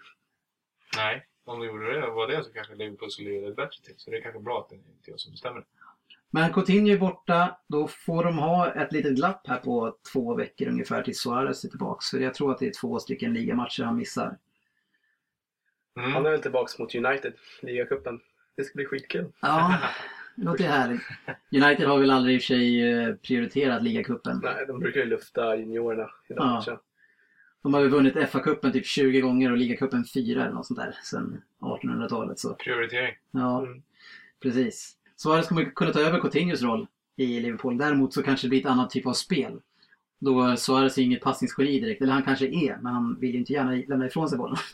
[0.96, 3.94] Nej, om du gjorde det var det så kanske Liverpool skulle göra det bättre till.
[3.98, 5.64] Så det är kanske bra att det inte är jag som bestämmer.
[6.36, 7.58] Men Coutinho är borta.
[7.68, 11.70] Då får de ha ett litet glapp här på två veckor ungefär tills Suarez är
[11.70, 12.00] tillbaka.
[12.12, 14.38] För jag tror att det är två stycken ligamatcher han missar.
[16.00, 16.12] Mm.
[16.12, 18.20] Han är väl tillbaka mot United, ligacupen.
[18.58, 19.32] Det ska bli skitkul.
[19.42, 19.78] Ja,
[20.36, 21.02] det låter härligt.
[21.52, 24.40] United har väl aldrig i och för sig eh, prioriterat ligacupen.
[24.44, 26.46] Nej, de brukar ju lufta juniorerna i den Ja.
[26.46, 26.78] matchen.
[27.64, 30.96] De har ju vunnit FA-cupen typ 20 gånger och ligacupen 4 eller något sånt där
[31.04, 32.40] sen 1800-talet.
[32.40, 33.16] Så Prioritering.
[33.32, 33.84] ja, Mm.
[34.42, 34.98] precis.
[35.24, 37.78] Suarez kommer kunna ta över Coutinhos roll i Liverpool.
[37.78, 39.62] Däremot så kanske det blir ett annat typ av spel.
[40.20, 43.54] Då Suarez är inget passningsgeni direkt, eller han kanske är, men han vill ju inte
[43.54, 44.58] gärna lämna ifrån sig bollen.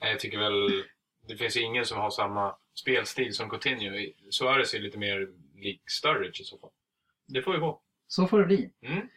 [0.00, 0.84] Nej, jag tycker väl...
[1.28, 4.12] Det finns ju ingen som har samma spelstil som Coutinho.
[4.30, 6.70] Suarez är lite mer lik Sturridge i så fall.
[7.26, 7.80] Det får ju gå.
[8.08, 8.70] Så får det bli.
[8.82, 9.08] Mm.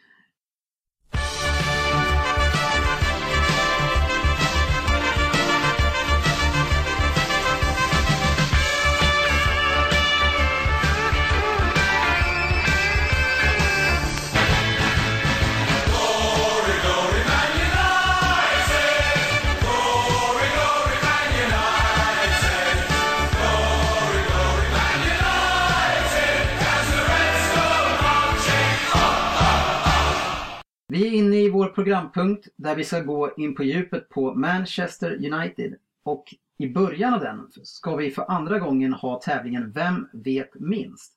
[31.02, 35.32] Vi är inne i vår programpunkt där vi ska gå in på djupet på Manchester
[35.32, 35.74] United.
[36.02, 41.12] Och i början av den ska vi för andra gången ha tävlingen Vem vet minst?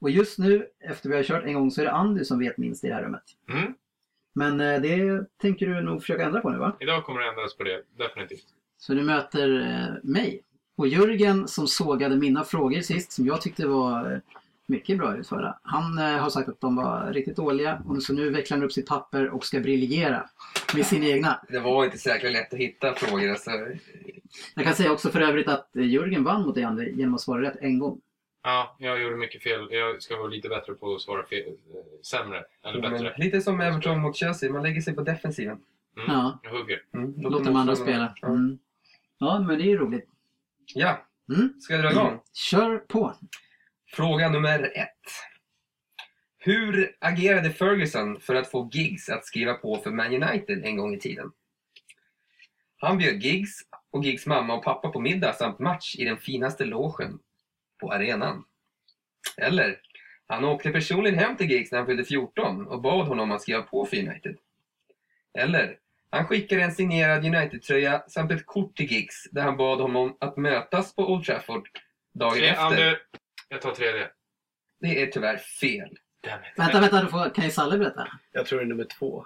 [0.00, 2.58] Och just nu, efter vi har kört en gång, så är det Andy som vet
[2.58, 3.22] minst i det här rummet.
[3.48, 3.74] Mm.
[4.32, 6.76] Men eh, det tänker du nog försöka ändra på nu va?
[6.80, 8.46] Idag kommer det ändras på det, definitivt.
[8.78, 10.42] Så du möter eh, mig.
[10.76, 14.18] Och Jörgen som sågade mina frågor sist, som jag tyckte var eh,
[14.72, 15.58] mycket bra utförda.
[15.62, 18.72] Han eh, har sagt att de var riktigt dåliga och så nu vecklar han upp
[18.72, 20.28] sitt papper och ska briljera
[20.74, 21.40] med sina egna.
[21.48, 23.30] Det var inte säkert lätt att hitta frågor.
[23.30, 23.50] Alltså,
[24.54, 27.42] Jag kan säga också för övrigt att Jörgen vann mot dig Andy genom att svara
[27.42, 28.00] rätt en gång.
[28.44, 29.68] Ja, jag gjorde mycket fel.
[29.70, 31.54] Jag ska vara lite bättre på att svara fel, eh,
[32.02, 32.44] sämre.
[32.64, 33.14] Eller men, bättre.
[33.18, 35.58] lite som Everton mot Chelsea, man lägger sig på defensiven.
[35.96, 36.10] Mm.
[36.16, 36.40] Ja.
[36.42, 36.82] Jag hugger.
[36.94, 38.14] Mm, Låt de andra spela.
[38.20, 38.28] Ja.
[38.28, 38.58] Mm.
[39.18, 40.08] Ja, men det är ju roligt.
[40.74, 41.02] ja,
[41.34, 41.60] Mm.
[41.60, 42.20] ska jag dra igång?
[42.32, 43.14] Kör på!
[43.94, 44.88] Fråga nummer ett.
[46.38, 50.94] Hur agerade Ferguson för att få Giggs att skriva på för Man United en gång
[50.94, 51.32] i tiden?
[52.76, 53.50] Han bjöd Giggs
[53.90, 57.18] och Giggs mamma och pappa på middag samt match i den finaste logen
[57.80, 58.44] på arenan.
[59.36, 59.80] Eller,
[60.26, 63.62] han åkte personligen hem till Giggs när han fyllde 14 och bad honom att skriva
[63.62, 64.36] på för United.
[65.38, 65.78] Eller,
[66.10, 70.36] han skickade en signerad United-tröja samt ett kort till Giggs där han bad honom att
[70.36, 71.68] mötas på Old Trafford
[72.14, 72.98] dagen efter.
[73.52, 74.08] Jag tar tredje.
[74.80, 75.98] Det är tyvärr fel.
[76.56, 78.08] Vänta, vänta, då får, kan ju Salle berätta?
[78.32, 79.24] Jag tror det är nummer två.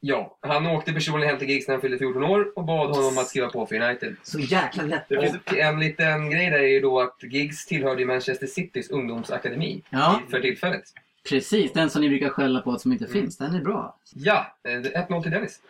[0.00, 3.18] Ja, han åkte personligen hem till Giggs när han fyllde 14 år och bad honom
[3.18, 4.16] att skriva på för United.
[4.22, 5.04] Så jäkla lätt!
[5.08, 8.90] Det finns, Och en liten grej där är ju då att Giggs tillhörde Manchester Citys
[8.90, 10.82] ungdomsakademi Ja, för tillfället.
[11.28, 11.72] precis.
[11.72, 13.12] Den som ni brukar skälla på som inte Mm.
[13.12, 13.98] finns, den är bra.
[14.14, 15.60] Ja, eh, 1-0 till Dennis.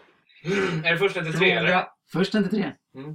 [0.44, 0.84] Mm.
[0.84, 1.68] Är det första till tre eller?
[1.68, 2.72] Fråga, Först en till tre.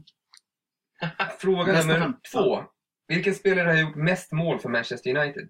[1.40, 2.14] fråga Bästa nummer fem.
[2.32, 2.64] två.
[3.08, 5.50] Vilken spelare har gjort mest mål för Manchester United?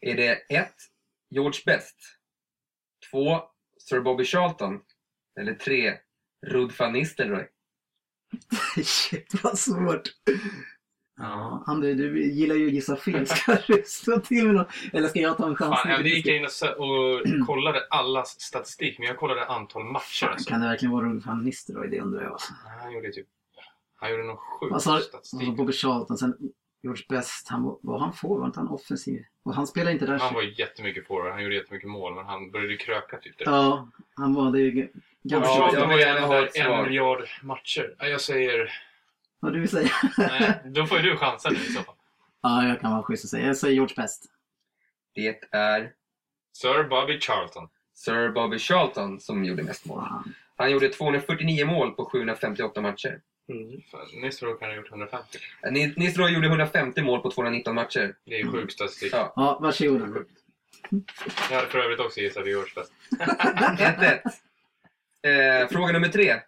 [0.00, 0.72] Är det 1.
[1.30, 1.96] George Best
[3.10, 3.40] 2.
[3.88, 4.80] Sir Bobby Charlton
[5.40, 5.92] eller 3.
[6.46, 7.48] Rud van Nistelrooy?
[8.84, 10.02] Shit vad svårt.
[11.16, 13.26] Ja, Andy, du gillar ju att gissa fel.
[13.26, 14.68] Ska du slå till med något?
[14.92, 15.80] Eller ska jag ta en chans?
[15.80, 20.20] Fan, jag gick in och, och kollade allas statistik, men jag kollade antal matcher.
[20.26, 20.50] Fan, Alltså.
[20.50, 21.88] kan det verkligen vara Rolf van Nistelrooy?
[21.88, 22.32] Det undrar jag.
[22.32, 22.52] Alltså.
[22.82, 23.26] Han gjorde typ...
[23.96, 24.80] Han gjorde någon sjuk du?
[24.80, 25.14] statistik.
[25.40, 26.36] Alltså, Bobby Charlton, sen
[26.82, 27.48] George Best.
[27.48, 28.38] Han var, var han får?
[28.38, 29.24] Var inte han offensiv?
[29.42, 30.18] Och han spelade inte där.
[30.18, 33.50] Han var jättemycket forward, han gjorde jättemycket mål, men han började kröka typ direkt.
[33.50, 34.70] Ja, han var det.
[34.70, 35.50] Ganska...
[35.52, 37.94] Ja, ja, jag var en, en miljard matcher.
[37.98, 38.72] Ja, Jag säger...
[39.40, 39.90] Vad du vill säga?
[40.18, 41.94] Nej, då får ju du chansen nu i så fall.
[42.42, 43.46] ja, jag kan vara schysst och säga.
[43.46, 44.24] Jag säger George Best.
[45.14, 45.92] Det är
[46.52, 47.68] Sir Bobby Charlton.
[47.94, 50.04] Sir Bobby Charlton som gjorde mest mål.
[50.56, 53.20] Han gjorde 249 mål på 758 matcher.
[53.48, 53.80] Mm.
[54.22, 55.38] Nistelrooy kan ha gjort 150.
[55.70, 58.14] Ni- Nistelrooy gjorde 150 mål på 219 matcher.
[58.24, 59.12] Det är sjuk statistik.
[59.12, 59.32] Ja.
[59.36, 60.26] Ja, varsågod.
[61.50, 62.92] Jag hade för övrigt också gissat i årsfest.
[63.78, 64.20] 1-1.
[65.62, 66.40] Eh, fråga nummer tre.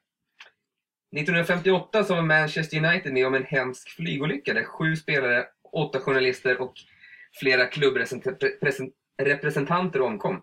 [1.16, 6.60] 1958 så var Manchester United med om en hemsk flygolycka där sju spelare, åtta journalister
[6.60, 6.74] och
[7.40, 10.42] flera klubbrepresentanter omkom.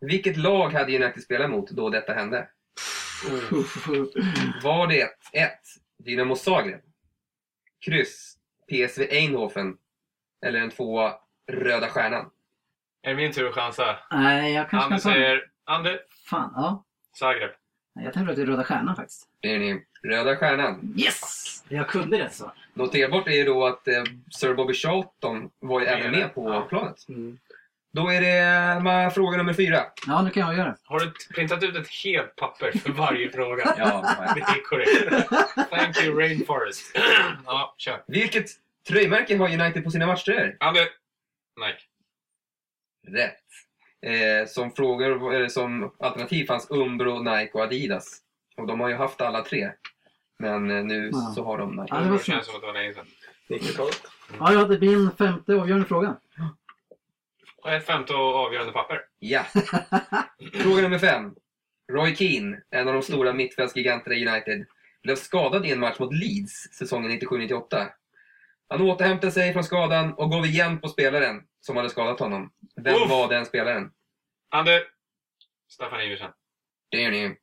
[0.00, 2.48] Vilket lag hade United spelat mot då detta hände?
[4.62, 5.02] Var det
[5.32, 5.50] 1.
[5.98, 6.80] Dynamo Zagreb?
[7.84, 8.34] Kryss.
[8.70, 9.76] PSV Eindhoven?
[10.46, 11.14] Eller en tvåa
[11.50, 12.30] Röda Stjärnan?
[13.02, 13.96] Är det min tur att chansa?
[14.10, 16.00] Nej, jag kanske Anders kan ta säger Ander
[16.30, 16.84] Fan, ja.
[17.18, 17.50] Zagreb.
[17.94, 19.28] Nej, Jag tänkte att det är Röda Stjärnan faktiskt.
[19.40, 19.84] Det är ni.
[20.02, 20.94] Röda Stjärnan.
[20.96, 21.64] Yes!
[21.68, 22.52] Jag kunde rätt så.
[22.74, 26.18] Noterbart är ju då att eh, Sir Bobby Charlton var ju även det.
[26.18, 26.60] med på Ja.
[26.68, 27.08] planet.
[27.08, 27.38] Mm.
[27.92, 29.80] Då är det ma, fråga nummer fyra.
[30.06, 30.76] Ja, nu kan jag göra det.
[30.84, 33.74] Har du printat ut ett helt papper för varje fråga?
[33.78, 35.28] Ja, Det är korrekt.
[35.70, 36.96] Thank you Rainforest.
[37.46, 38.04] ja, kör.
[38.06, 38.46] Vilket
[38.88, 40.56] tröjmärke har United på sina matchtröjor?
[40.60, 40.82] Ander.
[41.60, 41.82] Nike.
[43.18, 43.34] Rätt.
[44.06, 48.18] Eh, som, frågor, eller som alternativ fanns Umbro, Nike och Adidas.
[48.56, 49.70] Och de har ju haft alla tre.
[50.38, 51.32] Men eh, nu Ja.
[51.34, 51.86] så har de Nike.
[51.94, 53.06] Ja, det var det känns som att det var länge sedan.
[53.48, 54.02] 90-talet.
[54.38, 56.16] Ja, ja, det blir en femte avgörande fråga.
[57.62, 59.00] Och ett femte och avgörande papper.
[59.18, 59.42] Ja.
[60.62, 61.34] Fråga nummer fem.
[61.92, 64.66] Roy Keane, en av de stora mittfältsgiganterna i United,
[65.02, 67.88] blev skadad i en match mot Leeds säsongen 97-98.
[68.68, 72.52] Han återhämtade sig från skadan och gav igen på spelaren som hade skadat honom.
[72.76, 73.10] Vem Uff.
[73.10, 73.90] var den spelaren?
[74.50, 74.82] Ander.
[75.68, 76.30] Staffan Iversen.
[76.90, 77.36] Det är ni.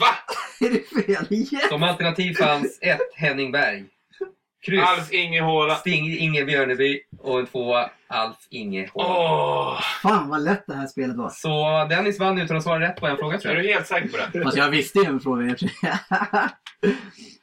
[0.00, 0.14] Va?
[0.66, 1.68] är det fel igen?
[1.68, 3.84] Som alternativ fanns ett Henning Berg.
[4.66, 4.84] Kryss.
[4.84, 5.74] Alf Inge Håla.
[5.74, 8.90] Sting Inge Björneby och en tvåa Alf Inge.
[8.94, 9.80] Åh!
[10.02, 11.30] Fan vad lätt det här spelet var.
[11.30, 13.64] Så Dennis vann utan att svara rätt på en fråga tror Är jag.
[13.64, 14.44] du helt säker på det?
[14.44, 15.46] Fast jag visste ju en fråga.
[15.46, 15.70] jag tror.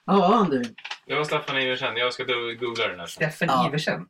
[0.05, 0.63] ja, du.
[1.05, 1.97] Det var Staffan Iversen.
[1.97, 3.07] Jag ska googla den här sen.
[3.07, 3.67] Steffen Ja.
[3.67, 4.05] Iversen.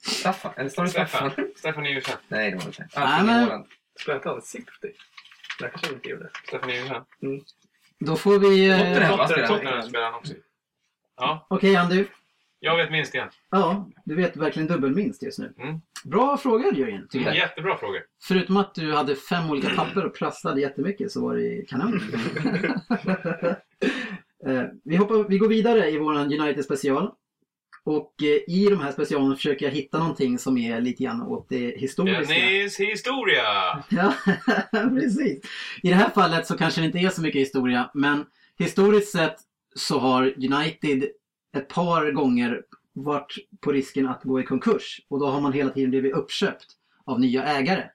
[0.00, 0.52] Staffan?
[0.56, 1.30] Eller står det Staffan?
[1.30, 1.50] Stefan.
[1.56, 2.16] Stefan Iversen.
[2.28, 2.88] Nej, det var det inte.
[2.96, 3.66] Nej, Alf Inge men- Håland.
[4.00, 4.64] Spelade inte han City?
[5.60, 6.30] Det kanske han inte gjorde.
[6.48, 7.02] Stefan Iversen.
[8.00, 8.68] Då får vi...
[8.68, 9.46] Eh...
[9.48, 10.14] Tottenham, spelar han?
[10.14, 10.36] Också i.
[11.16, 12.04] Ja, Okej, Andy.
[12.60, 13.28] Jag vet minst igen.
[13.50, 15.54] Ja, du vet verkligen dubbelminst just nu.
[15.58, 15.80] Mm.
[16.04, 17.36] Bra fråga Jörgen, tycker jag.
[17.36, 18.00] Jättebra frågor.
[18.22, 22.00] Förutom att du hade fem olika papper och prasslade jättemycket så var det kanon.
[24.46, 27.10] Eh, vi, hoppar, vi går vidare i vår United special.
[27.84, 31.48] Och eh, i de här specialerna försöker jag hitta någonting som är lite grann åt
[31.48, 32.34] det historiska.
[32.34, 33.42] Dennis historia!
[33.88, 34.14] Ja,
[34.72, 35.44] precis.
[35.82, 38.24] I det här fallet så kanske det inte är så mycket historia, men
[38.58, 39.36] historiskt sett
[39.74, 41.04] så har United
[41.56, 45.70] ett par gånger varit på risken att gå i konkurs och då har man hela
[45.70, 46.66] tiden blivit uppköpt
[47.04, 47.88] av nya ägare.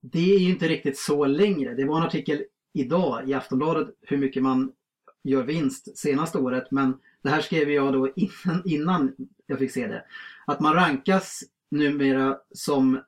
[0.00, 1.74] Det är ju inte riktigt så längre.
[1.74, 4.72] Det var en artikel idag i Aftonbladet hur mycket man
[5.24, 9.14] gör vinst senaste året, men det här skrev jag då innan, innan
[9.46, 10.04] jag fick se det.
[10.46, 13.00] Att man rankas numera som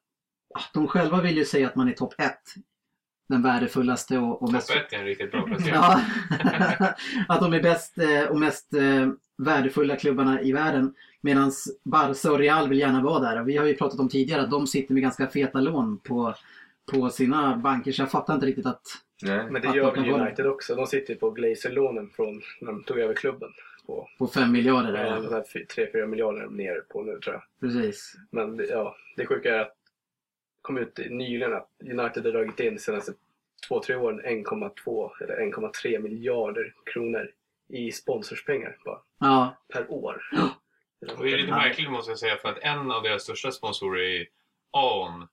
[0.73, 2.55] De själva vill ju säga att man är topp ett.
[3.29, 4.69] Den värdefullaste och, och mest...
[4.69, 5.75] Topp 1 är en riktigt bra placering.
[5.75, 6.01] Ja,
[7.29, 9.09] att de är bäst eh, och mest eh,
[9.45, 10.95] värdefulla klubbarna i världen.
[11.21, 13.41] Medan Barca och Real vill gärna vara där.
[13.41, 16.35] Och vi har ju pratat om tidigare att de sitter med ganska feta lån på,
[16.93, 17.93] på sina banker.
[17.93, 18.83] Så jag fattar inte riktigt att...
[19.23, 19.51] Nej.
[19.51, 20.75] Men det Att gör de väl United också.
[20.75, 23.49] De sitter på Glazer-lånen från när de tog över klubben.
[23.87, 25.05] På På fem miljarder där.
[25.05, 25.21] ja.
[25.21, 25.45] de här
[25.93, 27.43] 3-4 miljarder nere på nu tror jag.
[27.61, 28.15] Precis.
[28.31, 32.61] Men det- ja, det sjuka är att det kom ut nyligen att United har dragit
[32.61, 33.13] in de senaste
[33.69, 37.31] två, tre åren 1,2 eller 1,3 miljarder kronor
[37.73, 40.23] i sponsorspengar bara Ja, per år.
[41.01, 44.27] Det är lite märkligt måste jag säga för att en av deras största sponsorer är
[44.71, 45.29] Aon.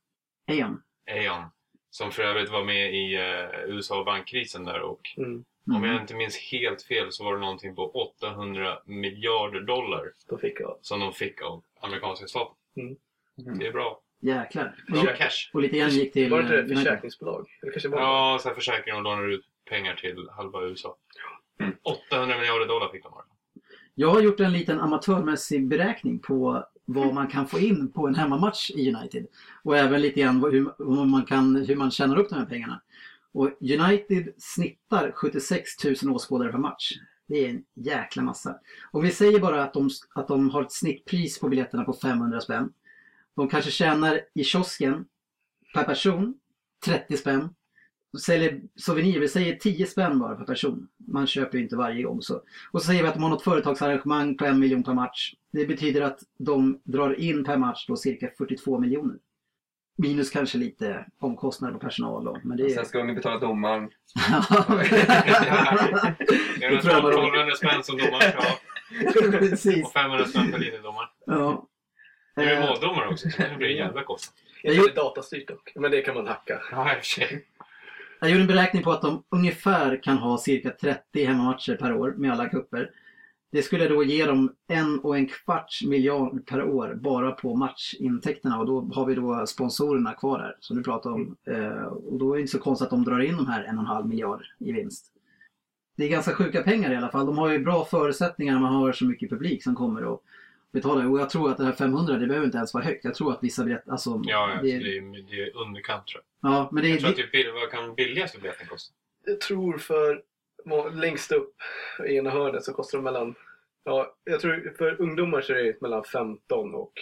[0.47, 0.82] Aeon.
[1.12, 1.43] Aon.
[1.89, 5.45] Som för övrigt var med i eh, USA-bankkrisen där och Mm.
[5.67, 6.02] om jag Mm.
[6.02, 10.78] inte minns helt fel så var det någonting på 800 miljarder dollar Då fick jag.
[10.82, 12.56] som de fick av amerikanska staten.
[12.78, 13.60] Mm.
[13.60, 14.02] Det är bra.
[14.19, 14.76] Jäklar.
[14.88, 15.50] Bra Och, cash.
[15.54, 16.84] och lite grann gick till Var det inte eh, ett United.
[16.86, 17.47] försäkringsbolag?
[17.62, 20.95] Det kanske var Ja, så här försäkringar och lånar ut pengar till halva USA.
[21.84, 23.26] 800 miljarder dollar fick de ha
[23.96, 28.15] Jag har gjort en liten amatörmässig beräkning på vad man kan få in på en
[28.15, 29.28] hemmamatch i United.
[29.63, 32.82] Och även lite grann hur, hur, man, kan, hur man tjänar upp de här pengarna.
[33.32, 35.70] Och United snittar 76
[36.04, 36.91] 000 åskådare per match.
[37.28, 38.60] Det är en jäkla massa.
[38.91, 42.41] Och vi säger bara att de, att de har ett snittpris på biljetterna på 500
[42.41, 42.74] spänn.
[43.36, 45.06] De kanske tjänar i kiosken
[45.74, 46.39] per person
[46.86, 47.50] 30 spänn.
[48.22, 50.88] Säljer souvenir, vi säger 10 spänn bara per person.
[50.98, 52.22] Man köper ju inte varje gång.
[52.22, 52.41] Så.
[52.72, 55.34] Och så säger vi att de har något företagsarrangemang på en miljon per match.
[55.52, 59.15] Det betyder att de drar in per match då cirka 42 miljoner.
[59.98, 62.38] Minus kanske lite omkostnader på personal då.
[62.43, 62.84] Men det Sen är...
[62.84, 63.84] ska de ju betala domaren.
[66.60, 68.58] Det är Det tror jag var 1200 spänn som domaren ska ha
[69.39, 69.86] Precis.
[69.86, 71.08] och 500 spänn per linjedomare.
[71.26, 71.67] Ja.
[72.36, 74.36] Nu är Eh, det måldomare också, så det blir en jävla kostnad.
[74.63, 76.62] Det datastyrt dock, men det kan man hacka.
[76.72, 77.46] Ja, i och för sig.
[78.19, 82.13] Jag gjorde en beräkning på att de ungefär kan ha cirka 30 hemmamatcher per år
[82.17, 82.91] med alla kupper.
[83.51, 88.60] Det skulle då ge dem en och en kvarts miljard per år bara på matchintäkterna
[88.60, 91.36] och då har vi då sponsorerna kvar där som du pratade om.
[91.47, 93.77] Eh, och då är det inte så konstigt att de drar in de här en
[93.77, 95.06] och en halv miljard i vinst.
[95.97, 97.25] Det är ganska sjuka pengar i alla fall.
[97.25, 100.23] De har ju bra förutsättningar när man har så mycket publik som kommer och
[100.73, 101.12] betalar.
[101.12, 103.03] Och jag tror att det här 500 det behöver inte ens vara högt.
[103.06, 106.23] Jag tror att vissa biljetter, alltså, Ja, ja, det, det är, det är underkant tror
[106.41, 106.51] jag.
[106.51, 108.93] ja men det, Jag tror är att typ, bill- vad kan billigaste biljetten kosta?
[109.25, 110.23] Jag tror för
[110.93, 111.56] längst upp
[112.08, 113.36] i ena hörnet så kostar de mellan,
[113.84, 116.93] ja, jag tror för ungdomar så är det mellan 15 och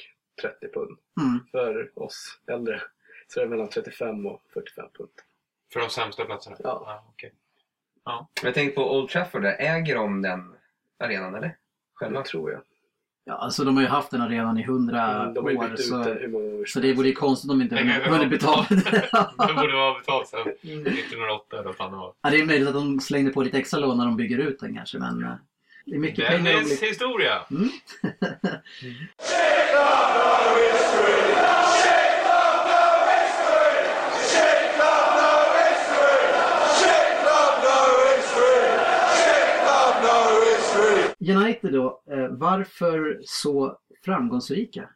[0.41, 0.97] 30 pund.
[1.21, 1.39] mm.
[1.51, 2.81] För oss äldre
[3.27, 5.09] så är det mellan 35 och 45 pund.
[5.73, 6.57] För de sämsta platserna?
[6.63, 7.05] Ja.
[7.09, 7.33] okej.
[8.43, 9.55] Jag tänkte på Old Trafford där.
[9.59, 10.55] Äger de den
[10.99, 11.57] arenan eller?
[11.93, 12.19] Själva?
[12.19, 12.61] Det tror jag.
[13.27, 15.75] Ja, alltså de har ju haft den här redan i hundra Mm, år.
[15.77, 19.09] Så, år så det vore ju konstigt om de inte Det ju hunnit betala det.
[19.47, 22.13] Det borde vara betalt sen 1908 eller vad fan det var.
[22.21, 24.59] ja, det är möjligt att de slängde på lite extra lån när de bygger ut
[24.59, 24.97] den kanske.
[24.99, 25.29] Men eh,
[25.85, 26.43] det är mycket pengar.
[26.53, 27.41] de Dennis historia!
[41.29, 44.89] United då, eh, varför så framgångsrika?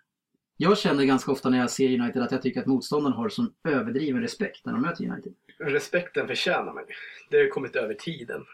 [0.58, 3.54] Jag känner ganska ofta när jag ser United att jag tycker att motståndaren har sån
[3.63, 5.34] överdriven respekt när de möter United.
[5.60, 6.94] Respekten förtjänar man ju.
[7.30, 8.46] Det har ju kommit över tiden.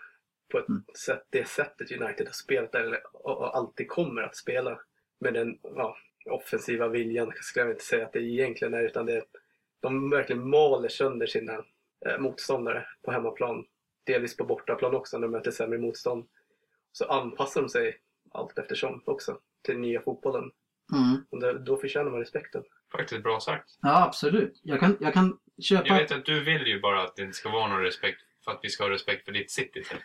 [0.52, 0.84] På ett Mm.
[1.06, 4.80] sätt, det sättet United har spelat eller och, alltid kommer att spela.
[5.20, 5.98] Med den ja,
[6.30, 9.24] offensiva viljan ska jag inte säga att det egentligen är utan det
[9.80, 11.54] de verkligen maler sönder sina
[12.06, 13.66] eh, motståndare på hemmaplan.
[14.04, 16.26] Delvis på bortaplan också när de möter sämre motstånd.
[16.98, 17.98] Så anpassar de sig
[18.32, 20.52] allt eftersom också till nya fotbollen.
[20.94, 21.26] Mm.
[21.30, 22.64] Och då, då förtjänar man respekten.
[22.92, 23.70] Faktiskt bra sagt.
[23.82, 24.60] Ja, absolut.
[24.64, 25.88] Jag kan, jag kan köpa...
[25.88, 28.52] Jag vet att du vill ju bara att det inte ska vara någon respekt för
[28.52, 29.84] att vi ska ha respekt för ditt city.
[29.84, 30.02] typ.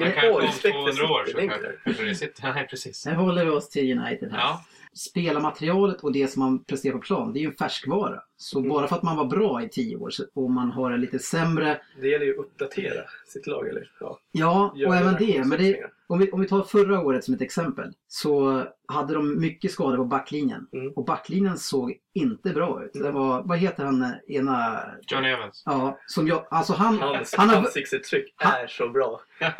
[0.00, 2.42] Men kanske har om respekt 200 år för så kanske det city.
[2.42, 3.06] Nej, precis.
[3.06, 4.38] Nu håller vi oss till United här.
[4.38, 4.64] Ja,
[4.96, 8.20] Spelarmaterialet och det som man presterar på plan, det är ju en färskvara.
[8.36, 8.70] Så Mm.
[8.70, 11.80] bara för att man var bra i tio år och man har en lite sämre
[12.00, 13.68] Det gäller ju att uppdatera sitt lag.
[13.68, 13.90] Eller?
[14.00, 15.44] Ja, Ja, Gör och även det.
[15.46, 19.40] Men det, om, vi, om vi tar förra året som ett exempel så hade de
[19.40, 20.66] mycket skador på backlinjen.
[20.72, 20.92] Mm.
[20.92, 22.90] Och backlinjen såg inte bra ut.
[22.92, 24.80] Det var, vad heter han ena...
[25.12, 25.62] Johnny Evans.
[25.66, 26.46] Ja, som jag...
[26.50, 29.20] Alltså han, Hans han, har, ansiktsuttryck han- är så bra.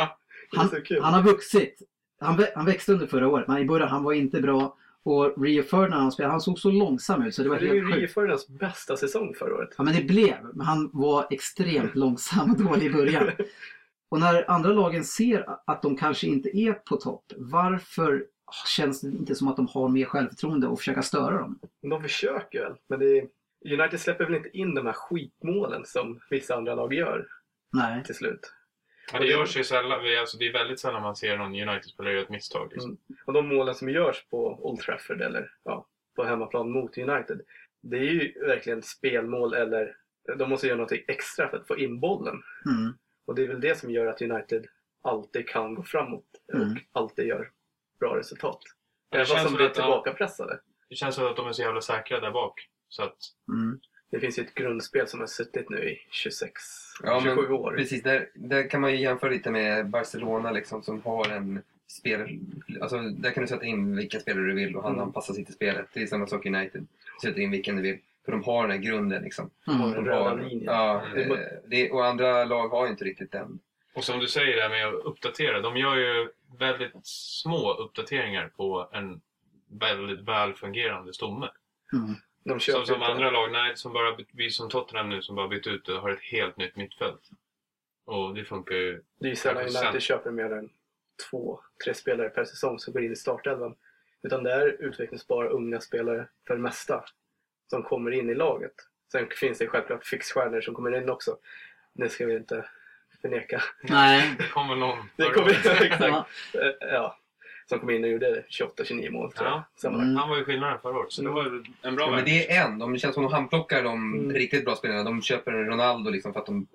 [0.56, 1.82] Han, så han har vuxit.
[2.20, 4.76] Han, han växte under förra året, men i början han var inte bra.
[5.06, 7.96] Och Rio Ferdinand han han såg så långsam ut så det var det helt sjukt.
[7.96, 9.74] Rio Ferdinands bästa säsong förra året.
[9.78, 10.36] Ja men det blev.
[10.54, 13.30] Men han var extremt långsam och dålig i början.
[14.08, 18.26] Och när andra lagen ser att de kanske inte är på topp, varför
[18.66, 21.58] känns det inte som att de har mer självförtroende och försöka störa dem?
[21.82, 23.28] De försöker väl, men det är...
[23.80, 27.26] United släpper väl inte in de här skitmålen som vissa andra lag gör
[27.72, 28.04] Nej.
[28.04, 28.52] till slut.
[29.12, 30.00] Ja, det görs ju sällan.
[30.20, 32.68] Alltså, det är väldigt sällan man ser någon United-spelare göra ett misstag.
[32.72, 32.90] Liksom.
[32.90, 33.20] Mm.
[33.26, 37.40] Och de målen som görs på Old Trafford eller ja, på hemmaplan mot United.
[37.82, 39.96] Det är ju verkligen spelmål eller
[40.38, 42.42] de måste göra något extra för att få in bollen.
[42.66, 42.92] Mm.
[43.26, 44.66] Och det är väl det som gör att United
[45.02, 46.76] alltid kan gå framåt och Mm.
[46.92, 47.50] alltid gör
[48.00, 48.60] bra resultat.
[49.10, 50.60] Det Även fast de som blir tillbakapressade.
[50.88, 52.68] det känns som att de är så jävla säkra där bak.
[52.88, 53.16] Så att,
[53.52, 53.80] Mm.
[54.10, 56.52] Det finns ju ett grundspel som har suttit nu i 26,
[57.02, 57.74] Ja, men 27 år.
[57.76, 62.38] Precis, där, där kan man ju jämföra lite med Barcelona liksom, som har en spel...
[62.80, 65.02] Alltså, där kan du sätta in vilka spelare du vill och han Mm.
[65.04, 65.86] anpassar sig till spelet.
[65.92, 66.86] Det är samma sak i United.
[67.22, 67.98] Du sätter in vilken du vill.
[68.24, 69.50] För de har den här grunden liksom.
[69.66, 69.80] Mm.
[69.80, 70.64] Den De röda har, linjen.
[70.64, 71.32] ja, Mm.
[71.32, 73.58] eh, det, och andra lag har ju inte riktigt den.
[73.94, 75.60] och som du säger där med att uppdatera.
[75.60, 76.28] De gör ju
[76.58, 79.20] väldigt små uppdateringar på en
[79.70, 81.48] väldigt väl fungerande stomme.
[81.92, 82.14] Mm.
[82.46, 85.66] De Som, som andra lag, nej, som bara, vi som Tottenham nu som bara bytt
[85.66, 87.20] ut och har ett helt nytt mittfält.
[88.04, 89.02] Och det funkar ju.
[89.20, 89.62] Det är ju sällan.
[89.62, 90.70] United köper mer än
[91.30, 93.74] två, tre spelare per säsong som går in i startelvan.
[94.22, 97.04] Utan det är utvecklingsbara unga spelare för det mesta
[97.70, 98.74] som kommer in i laget.
[99.12, 101.36] Sen finns det självklart fixstjärnor som kommer in också.
[101.94, 102.68] Det ska vi inte
[103.22, 103.62] förneka.
[103.82, 104.34] Nej.
[104.38, 104.98] Det kommer någon.
[105.16, 105.50] Det kommer,
[105.84, 106.28] exakt.
[106.80, 107.18] Ja.
[107.68, 109.62] Som kom in och gjorde 28-29 mål tror jag.
[109.82, 109.88] Ja.
[109.88, 110.16] Mm.
[110.16, 112.52] Han var ju skillnaden förra året, så det var ju en bra Ja, men det
[112.52, 112.78] är en.
[112.78, 114.32] De känns som de handplockar de Mm.
[114.32, 115.02] riktigt bra spelarna.
[115.04, 116.66] De köper en Ronaldo liksom för att de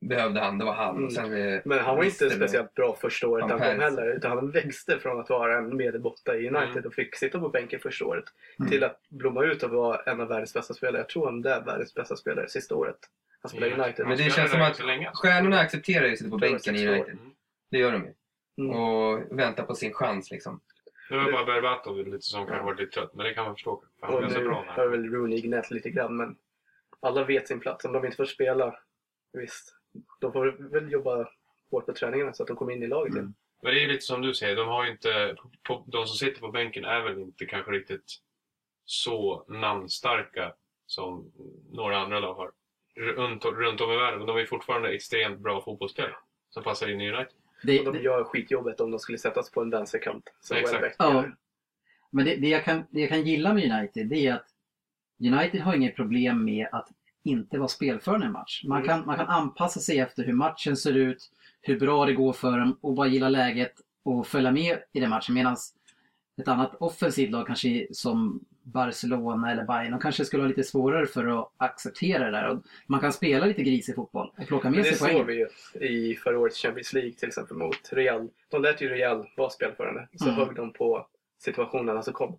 [0.00, 0.94] behövde han, det var han.
[0.94, 1.04] Mm.
[1.06, 1.24] Och sen,
[1.54, 4.16] eh, Men han var inte speciellt bra första året han kom heller.
[4.16, 6.84] Utan han växte från att vara en medelbotta i United Mm.
[6.86, 8.24] och fick sitta på bänken första året.
[8.58, 8.70] Mm.
[8.70, 10.98] Till att blomma ut och vara en av världens bästa spelare.
[10.98, 12.96] Jag tror han är världens bästa spelare sista året.
[13.42, 13.72] Han spelar i.
[13.72, 14.06] United.
[14.06, 16.88] Men det känns som spelade att stjärnorna accepterar ju att sitta på bänken i 16
[16.88, 16.94] år.
[16.94, 17.12] United.
[17.14, 17.30] Mm.
[17.70, 18.12] Det gör de ju.
[18.58, 18.76] Mm.
[18.76, 20.60] Och väntar på sin chans liksom.
[21.08, 23.82] Det var bara Berbatov lite som kanske varit lite trött, men det kan man förstå.
[24.00, 26.36] För han Och är så nu bra har väl Rooney gnällt lite grann men
[27.00, 27.84] alla vet sin plats.
[27.84, 28.78] Om de inte får spela,
[29.32, 29.76] visst.
[30.20, 31.28] De får väl jobba
[31.70, 33.24] hårt på träningarna så att de kommer in i laget igen.
[33.24, 33.34] Mm.
[33.62, 35.36] Men det är ju lite som du säger, de har ju inte...
[35.62, 38.04] På, de som sitter på bänken är väl inte kanske riktigt
[38.84, 40.54] så namnstarka
[40.86, 41.32] som
[41.72, 42.52] några andra lag har.
[42.96, 46.16] Runt, runt om i världen, men de är fortfarande extremt bra fotbollsspelare
[46.50, 47.36] som passar in i United.
[47.62, 50.24] Det, Och de det, gör skitjobbet om de skulle sättas på en vänsterkant.
[50.40, 50.96] Som Exakt.
[50.98, 51.24] Ja.
[52.10, 54.46] men det, det, jag kan, det jag kan gilla med United det är att
[55.20, 56.88] United har inget problem med att
[57.24, 58.64] inte vara spelförande i en match.
[58.64, 58.88] Man Mm.
[58.88, 62.58] kan, man kan anpassa sig efter hur matchen ser ut, hur bra det går för
[62.58, 65.34] dem och bara gilla läget och följa med i den matchen.
[65.34, 65.56] Medan
[66.40, 71.06] ett annat offensivt lag kanske som Barcelona eller Bayern, de kanske skulle ha lite svårare
[71.06, 72.48] för att acceptera det där.
[72.48, 75.26] Och man kan spela lite grisig fotboll och plocka med Men det sig såg poäng.
[75.26, 75.48] vi ju
[75.86, 78.28] i förra årets Champions League till exempel mot Real.
[78.48, 80.08] De lät ju Real vara spelförande.
[80.16, 80.36] Så Mm.
[80.36, 81.06] högg de på
[81.38, 82.38] situationerna som kom.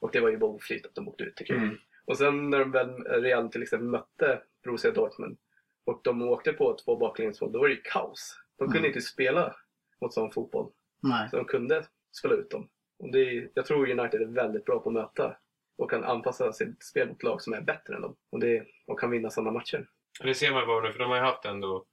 [0.00, 1.62] Och det var ju bara oflyt att de åkte ut tycker jag.
[1.62, 1.76] Mm.
[2.04, 5.36] Och sen när de väl Real till exempel mötte Borussia Dortmund
[5.84, 8.38] och de åkte på två baklängesmål, då var det ju kaos.
[8.58, 8.86] De kunde Mm.
[8.88, 9.54] inte spela
[10.00, 10.70] mot sån fotboll.
[11.02, 11.28] Nej.
[11.30, 12.68] Så de kunde spela ut dem.
[12.98, 15.36] Och det är, jag tror United är väldigt bra på att möta
[15.78, 18.16] och kan anpassa sitt spel mot lag som är bättre än dem.
[18.30, 19.88] Och, det, och kan vinna sådana matcher.
[20.20, 21.84] Och det ser man bara nu, för de har ju haft ändå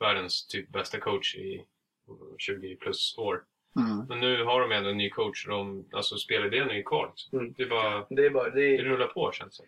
[0.00, 1.64] världens typ bästa coach i
[2.38, 3.44] 20 plus år.
[3.76, 4.06] Mm.
[4.08, 7.06] Men nu har de ändå en ny coach och de, alltså spelidén är ju kvar.
[7.08, 7.38] Liksom.
[7.38, 7.54] Mm.
[7.56, 9.64] Det är bara, Det är bara, det det är, rullar på känns det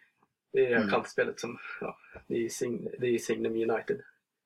[0.52, 0.90] det är det här Mm.
[0.90, 4.00] kantspelet som, ja, det är, sign, det är Signum United.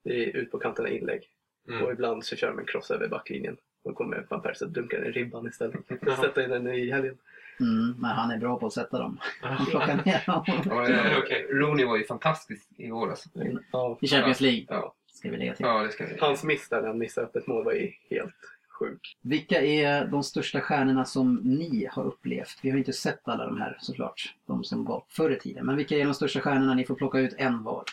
[0.05, 1.29] Det är ut på kanterna inlägg.
[1.67, 1.93] Och mm.
[1.93, 3.57] ibland så kör de en cross över backlinjen.
[3.85, 5.81] Då kommer van Persie och dunkar den i ribban istället.
[6.07, 7.19] Och sätta in den i helgen.
[7.61, 9.19] Mm, men han är bra på att sätta dem.
[9.43, 10.45] Han plockar ner dem.
[10.65, 11.23] Ja.
[11.51, 13.29] Rooney var ju fantastisk igår alltså.
[13.73, 13.99] Ja.
[14.01, 15.67] I Champions League, Ja, ska vi lägga till.
[15.67, 16.19] ja det ska vi.
[16.21, 18.35] Hans miss där han missade öppet mål var ju helt
[18.69, 19.17] sjuk.
[19.23, 22.59] Vilka är de största stjärnorna som ni har upplevt?
[22.63, 25.67] Vi har inte sett alla de här såklart, de som var förr i tiden.
[25.67, 26.75] Men vilka är de största stjärnorna?
[26.75, 27.85] Ni får plocka ut en var.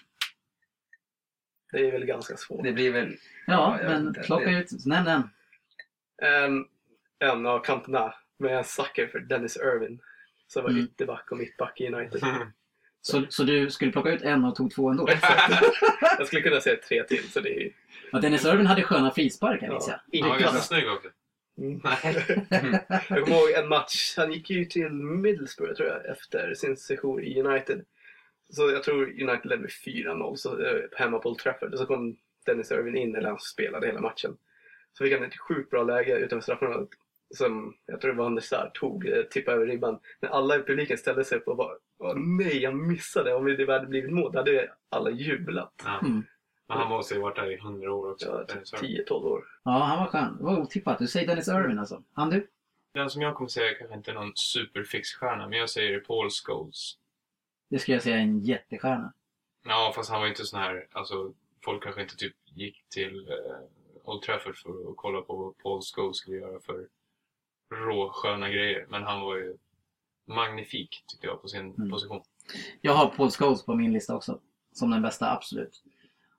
[1.72, 2.64] Det är väl ganska svårt.
[2.64, 3.16] Det blir väl...
[3.48, 5.30] Ja, Ja, men plocka ut, nämn en.
[6.24, 6.66] En,
[7.20, 7.60] en av
[8.42, 10.00] kanterna med en sucker för Dennis Irvin.
[10.48, 10.84] Som var Mm.
[10.84, 12.22] ytterback och mittback i United.
[13.04, 15.08] Så, så du skulle plocka ut en och tog två ändå?
[16.18, 17.32] Jag skulle kunna säga tre till.
[17.32, 17.72] Så det är,
[18.12, 20.22] Ja, Dennis Irvin hade sköna frisparkar minns jag.
[20.22, 21.10] Han var inget ganska snygg också.
[21.58, 21.82] Mm.
[21.84, 22.26] Nej.
[23.10, 24.14] Jag kommer ihåg en match.
[24.18, 27.86] Han gick ju till Middlesbrough tror jag efter sin session i United.
[28.50, 31.74] Så jag tror United ledde med 4-0 så, eh, hemma på Old Trafford.
[31.78, 34.38] Så kom Dennis Irvin in, eller han spelade hela matchen.
[34.94, 36.90] Så fick han ett sjukt bra läge utanför straffområdet.
[37.34, 40.00] Som jag tror Van der Sar tog, eh, tippade över ribban.
[40.20, 43.34] När alla i publiken ställde sig upp och bara Åh nej, jag missade!
[43.34, 45.74] Om det hade blivit mål, då hade alla jublat.
[45.86, 46.00] Ja.
[46.00, 46.24] Mm.
[46.68, 48.46] Men han måste ju varit där i hundra år också.
[48.48, 49.06] Ja, typ Irvin.
[49.08, 49.44] 10-12 år.
[49.64, 50.38] Ja, han var skön.
[50.38, 51.00] Det var otippat.
[51.00, 52.04] Du säger Dennis Irvin alltså.
[52.14, 52.48] Han du?
[52.94, 56.98] Den som jag kommer säga kanske inte är någon superfixstjärna, men jag säger Paul Scholes.
[57.70, 59.14] Det skulle jag säga är en jättestjärna.
[59.66, 61.34] Ja, fast han var inte sån här, alltså
[61.66, 63.58] folk kanske inte typ gick till eh,
[64.04, 66.88] Old Trafford för att kolla på vad Paul Scholes skulle göra för
[67.72, 68.86] råsköna grejer.
[68.90, 69.58] Men han var ju
[70.28, 71.90] magnifik tyckte jag på sin Mm.
[71.90, 72.22] position.
[72.82, 74.40] Jag har Paul Scholes på min lista också.
[74.74, 75.84] Som den bästa, absolut.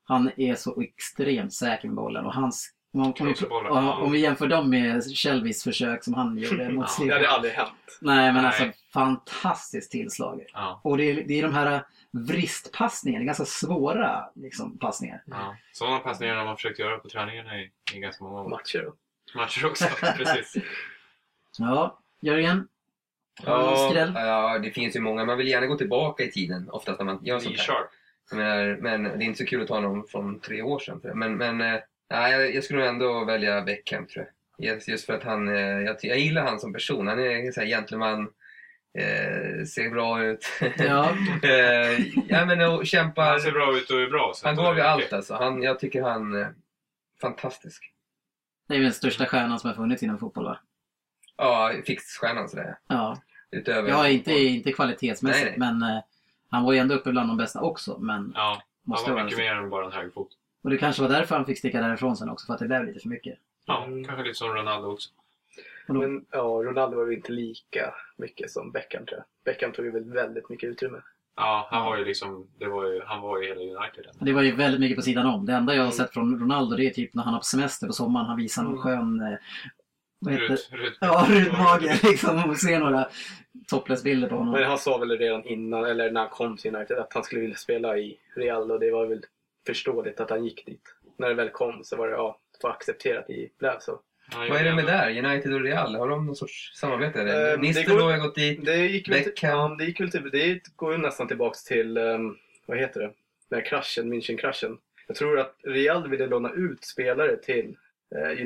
[0.05, 2.75] Han är så extremt säker med bollen och hans...
[2.95, 3.15] Om,
[3.71, 7.05] om, om vi jämför dem med Shelbys försök som han gjorde mot Ja.
[7.05, 7.99] Det hade aldrig hänt.
[8.01, 8.47] Nej, men Nej.
[8.47, 10.45] alltså fantastiskt tillslag.
[10.53, 15.23] Ja, Och det är, det är de här vristpassningarna, ganska svåra liksom, passningar.
[15.27, 15.57] ja.
[15.73, 18.49] Sådana passningar har man försökt göra på träningarna i, i ganska många år.
[18.49, 18.93] Matcher
[19.35, 19.85] matcher också.
[20.17, 20.63] Precis.
[21.59, 22.69] Ja, Jörgen?
[23.45, 24.13] Ja, skräll?
[24.15, 25.25] ja, det finns ju många.
[25.25, 27.87] Man vill gärna gå tillbaka i tiden oftast när man gör sånt här.
[28.33, 31.01] Menar, men det är inte så kul att ta någon från tre år sedan.
[31.01, 31.19] tror jag.
[31.19, 31.81] Men, men eh,
[32.11, 34.27] nej, jag, skulle nog ändå välja Beckham tror
[34.57, 34.75] jag.
[34.75, 37.07] Just, just för att han, eh, jag, jag gillar han som person.
[37.07, 38.31] Han är en gentleman.
[38.99, 40.47] Eh, ser bra ut.
[40.79, 41.11] Ja,
[41.43, 43.31] eh, ja, men och kämpar.
[43.31, 44.33] Han ser bra ut och är bra.
[44.35, 45.35] så Han gav ju allt alltså.
[45.35, 46.55] Han, jag tycker han är
[47.21, 47.93] fantastisk.
[48.69, 50.59] det är ju den största stjärnan som har funnits inom fotboll va?
[51.43, 52.79] Ja, fixstjärnan sådär.
[52.89, 53.19] Ja,
[53.51, 55.75] Utöver ja inte, inte kvalitetsmässigt Nej, nej.
[55.75, 56.03] men eh,
[56.51, 57.99] han var ju ändå uppe bland de bästa också.
[57.99, 60.29] Men Ja, måste han var vara mycket mer än bara en hög fot.
[60.63, 62.85] Och det kanske var därför han fick sticka därifrån sen också, för att det blev
[62.85, 63.39] lite för mycket.
[63.67, 64.05] Ja, Mm.
[64.05, 65.11] kanske lite som Ronaldo också.
[65.87, 69.25] Då, Men ja, Ronaldo var väl inte lika mycket som Beckham tror jag.
[69.45, 70.99] Beckham tog ju väl väldigt mycket utrymme.
[71.37, 74.05] Ja, han var ju liksom, det var ju, han var ju hela United.
[74.21, 75.47] Det var ju väldigt mycket på sidan om.
[75.47, 77.87] Det enda jag har sett från Ronaldo det är typ när han har på semester
[77.87, 78.27] på sommaren.
[78.27, 79.21] Han visar någon skön...
[80.29, 82.37] heter Rut, rut, Ja, rutmage liksom.
[82.37, 83.09] Man ser några
[83.69, 84.53] topless-bilder på honom.
[84.53, 87.41] Men han sa väl redan innan, eller när han kom till United, att han skulle
[87.41, 89.25] vilja spela i Real och det var väl
[89.67, 90.95] förståeligt att han gick dit.
[91.17, 94.01] När det väl kom så var det, ja, få accepterat i blev så.
[94.37, 95.25] Vad är det med där?
[95.25, 95.95] United och Real?
[95.95, 97.21] Har de någon sorts samarbete?
[97.21, 97.51] Eller?
[97.51, 98.65] Eh, det Nistelrooy har gått dit.
[98.65, 99.51] Det gick till, Beckham.
[99.71, 103.11] ja, det gick väl till, det går ju nästan tillbaks till, um, vad heter det,
[103.49, 104.79] den här kraschen, München-kraschen.
[105.07, 107.77] Jag tror att Real ville låna ut spelare till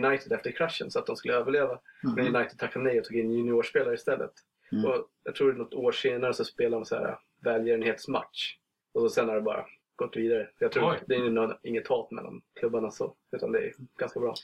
[0.05, 1.79] United efter kraschen så att de skulle överleva.
[2.03, 2.35] Men Mhm.
[2.37, 4.33] United tackade nej och tog in juniorspelare istället.
[4.73, 4.85] Mm.
[4.85, 8.57] Och jag tror något år senare så spelade de så här välgörenhetsmatch.
[8.95, 10.49] Och så sen har det bara gått vidare.
[10.59, 10.99] Jag tror Oj.
[11.07, 13.15] det är nog inget hat mellan klubbarna så.
[13.37, 14.35] Utan det är ganska bra.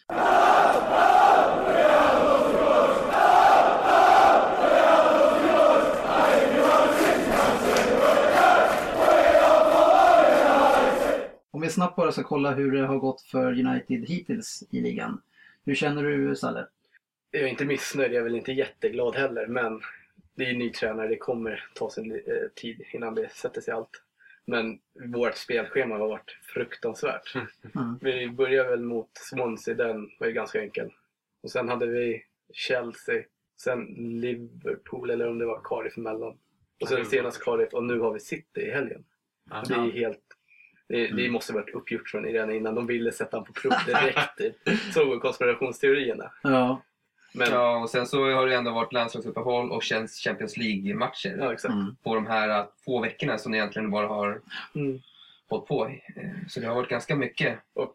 [11.62, 15.22] Vi snabbt bara ska kolla hur det har gått för United hittills i ligan.
[15.64, 16.66] Hur känner du Salle?
[17.30, 19.46] Jag är inte missnöjd, jag är väl inte jätteglad heller.
[19.46, 19.80] Men
[20.34, 22.18] det är ju ny tränare, det kommer ta sin eh,
[22.54, 24.02] tid innan det sätter sig allt.
[24.46, 27.34] Men vårt spelschema har varit fruktansvärt.
[27.74, 27.98] Mm.
[28.00, 30.92] Vi började väl mot Swansea, den var ju ganska enkel.
[31.42, 33.22] Och sen hade vi Chelsea,
[33.56, 33.84] sen
[34.20, 36.38] Liverpool eller om det var Cardiff emellan.
[36.80, 39.04] Och sen senast Cardiff och nu har vi City i helgen.
[39.50, 39.62] Ja.
[39.68, 40.24] Det är helt...
[40.93, 41.32] Det, det Mm.
[41.32, 42.74] måste varit uppgjort från redan innan.
[42.74, 44.38] De ville sätta honom på prov direkt.
[44.38, 44.57] typ.
[44.95, 46.32] Så går konspirationsteorierna.
[46.43, 46.82] Ja.
[47.34, 47.55] Men, ja.
[47.55, 51.74] Ja, och sen så har det ändå varit landslagsuppehåll och känns Champions League-matcher exakt.
[51.74, 51.97] Mm.
[52.03, 54.40] på de här eh, få veckorna som ni egentligen bara har
[54.74, 55.01] Mm.
[55.49, 55.86] hållit på.
[55.86, 57.59] Eh, Så det har varit ganska mycket.
[57.74, 57.95] Och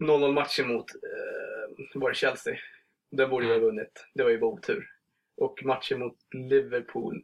[0.00, 2.56] 0-0 matchen mot eh, var det Chelsea.
[3.10, 4.06] Den borde vi ha vunnit.
[4.14, 4.86] Det var ju bara otur.
[5.36, 7.22] Och matchen mot Liverpool.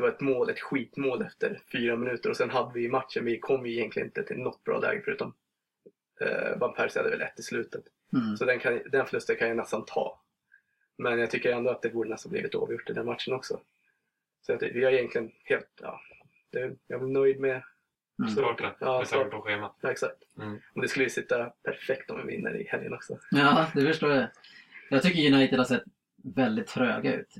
[0.00, 2.30] Det var ett mål, ett skitmål efter fyra minuter.
[2.30, 5.34] Och sen hade vi matchen, vi kom ju egentligen inte till något bra läge förutom
[6.20, 7.84] eh, Van Persie hade väl ett i slutet.
[8.12, 8.36] Mm.
[8.36, 10.20] Så den, kan, den förlusten kan jag nästan ta.
[10.98, 13.60] Men jag tycker ändå att det borde nästan blivit avgjort i den matchen också.
[14.46, 16.00] Så att vi har egentligen helt, ja,
[16.50, 17.62] det, jag är nöjd med,
[18.20, 18.30] Mm.
[18.32, 19.76] Starten, Ja, med tanke på schemat.
[19.80, 20.18] ja, exakt.
[20.38, 20.58] Mm.
[20.74, 23.18] Och det skulle ju sitta perfekt om vi vinner i helgen också.
[23.30, 24.28] Ja, det förstår jag.
[24.90, 25.82] Jag tycker United har sett
[26.22, 27.34] väldigt tröga ut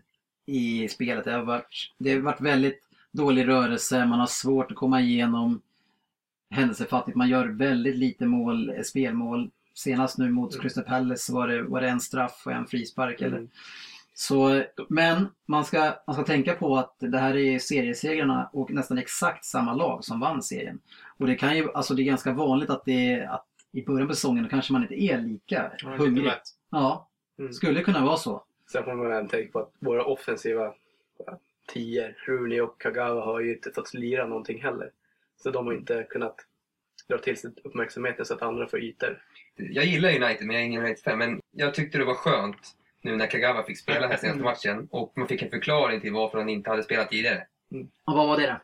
[0.50, 1.24] i spelet.
[1.24, 2.80] Det har varit, det har varit väldigt
[3.12, 5.60] dålig rörelse, man har svårt att komma igenom
[6.50, 7.16] händelsefattigt.
[7.16, 9.50] Man gör väldigt lite mål, eh, spelmål.
[9.74, 10.62] Senast nu mot Mm.
[10.62, 13.20] Crystal Palace var det, var det en straff och en frispark.
[13.20, 13.36] Eller?
[13.36, 13.48] Mm.
[14.14, 18.98] Så, men man ska, man ska tänka på att det här är seriesegrarna och nästan
[18.98, 20.78] exakt samma lag som vann serien.
[21.18, 24.14] Och det kan ju, alltså det är ganska vanligt att det att i början på
[24.14, 26.32] säsongen kanske man inte är lika hungrig.
[26.70, 27.06] Ja,
[27.38, 27.52] Mm.
[27.52, 28.42] skulle kunna vara så.
[28.72, 30.74] Sen får man även tänka på att våra offensiva
[31.68, 34.90] tior, Rooney och Kagawa, har ju inte fått lira någonting heller.
[35.36, 36.36] Så de har inte kunnat
[37.08, 39.22] dra till sig uppmärksamheten så att andra får ytor.
[39.56, 41.18] Jag gillar United, men jag är ingen United-fan.
[41.18, 45.12] Men jag tyckte det var skönt nu när Kagawa fick spela här senaste matchen och
[45.16, 47.46] man fick en förklaring till varför han inte hade spelat tidigare.
[48.04, 48.56] Och vad var det då?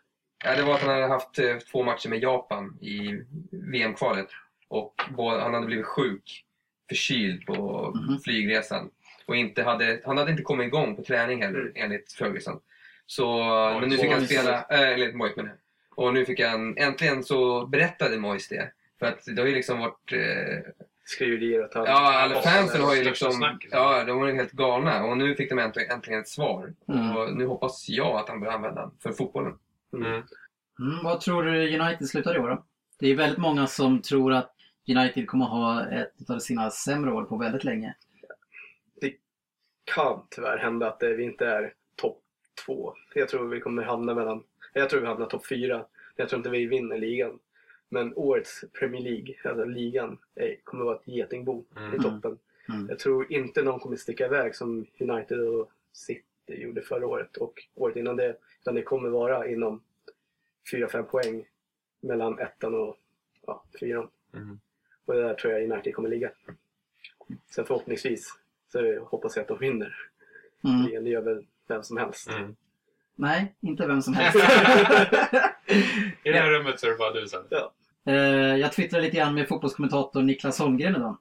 [0.45, 4.29] Ja, det var att han hade haft eh, två matcher med Japan i VM-kvalet
[4.69, 6.45] och han hade blivit sjuk,
[6.89, 8.19] förkyld på Mhm.
[8.21, 8.91] flygresan.
[9.27, 11.73] Och inte hade, han hade inte kommit igång på träning heller Mm.
[11.75, 12.61] enligt Ferguson.
[13.07, 13.45] Så,
[13.81, 15.55] men nu fick han spela, äh, enligt Moyes menar.
[15.95, 18.71] Och nu fick han, äntligen så berättade Moyes det.
[18.99, 20.73] För att det har ju liksom varit eh,
[21.05, 21.87] Skriverier och tal.
[21.87, 23.59] Ja, alla fansen har ju liksom...
[23.71, 25.05] Ja, de var ju helt galna.
[25.05, 26.75] Och nu fick de äntligen, äntligen ett svar.
[26.89, 27.17] Mm.
[27.17, 29.55] Och nu hoppas jag att han börjar använda den för fotbollen.
[29.93, 30.07] Mm.
[30.07, 30.23] Mm.
[30.81, 32.65] Mm, vad tror du United slutar i år då?
[32.99, 34.53] Det är väldigt många som tror att
[34.89, 37.95] United kommer ha ett av sina sämre år på väldigt länge.
[39.95, 42.23] Kan tyvärr hända att vi inte är topp
[42.67, 42.95] två.
[43.15, 44.43] Jag tror vi kommer hamna mellan...
[44.73, 45.87] Jag tror vi hamnar topp fyra.
[46.17, 47.39] Jag tror inte vi vinner ligan.
[47.89, 50.19] Men årets Premier League, alltså ligan,
[50.65, 52.03] kommer vara ett getingbo i Mm.
[52.03, 52.39] toppen.
[52.69, 52.87] Mm.
[52.89, 57.67] Jag tror inte någon kommer sticka iväg som United och City gjorde förra året och
[57.75, 58.37] året innan det.
[58.61, 59.83] Utan det kommer vara inom
[60.73, 61.47] 4-5 poäng
[62.01, 62.97] mellan ettan och
[63.47, 64.09] ja, fyran.
[64.35, 64.61] Mm.
[65.05, 66.31] Och där tror jag United kommer ligga.
[67.51, 68.33] Sen förhoppningsvis
[68.73, 69.95] så hoppas jag att de vinner.
[70.65, 71.05] Mm.
[71.05, 72.31] Det gör väl vem som helst.
[72.31, 72.57] Mm.
[73.17, 74.37] Nej, inte vem som helst.
[76.25, 77.45] I det här rummet så är det bara du sen.
[78.07, 78.15] Eh,
[78.57, 81.19] jag twittrade lite grann med fotbollskommentator Niklas Holmgren idag.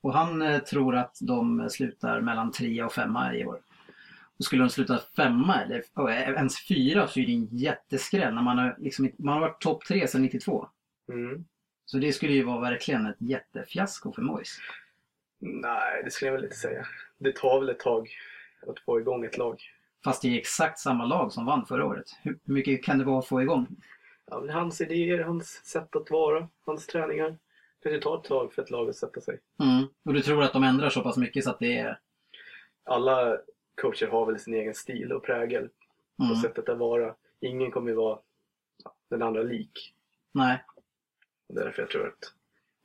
[0.00, 3.60] Och han eh, tror att de slutar mellan trea och femma i år.
[4.38, 8.42] Och skulle de sluta femma eller oh, ens fyra så är det en jätteskräll när
[8.42, 10.68] man har, liksom, man har varit topp tre sedan 92.
[11.08, 11.44] Mm.
[11.84, 14.58] Så det skulle ju vara verkligen ett jättefiasko för Moyes.
[15.38, 16.86] Nej, det skulle jag väl inte säga.
[17.18, 18.08] Det tar väl ett tag
[18.66, 19.62] att få igång ett lag.
[20.04, 22.06] Fast det är exakt samma lag som vann förra året.
[22.22, 23.66] Hur mycket kan det vara att få igång?
[24.26, 27.38] Ja, men hans idéer, hans sätt att vara, hans träningar.
[27.82, 29.38] Det tar ett tag för ett lag att sätta sig.
[29.60, 29.86] Mm.
[30.04, 32.00] Och du tror att de ändrar så pass mycket så att det är...
[32.84, 33.38] Alla
[33.80, 35.68] coacher har väl sin egen stil och prägel
[36.16, 36.36] på Mm.
[36.36, 37.14] sättet att vara.
[37.40, 38.18] Ingen kommer ju vara
[39.10, 39.94] den andra lik.
[40.32, 40.64] Nej.
[41.48, 42.34] Och det är därför jag tror att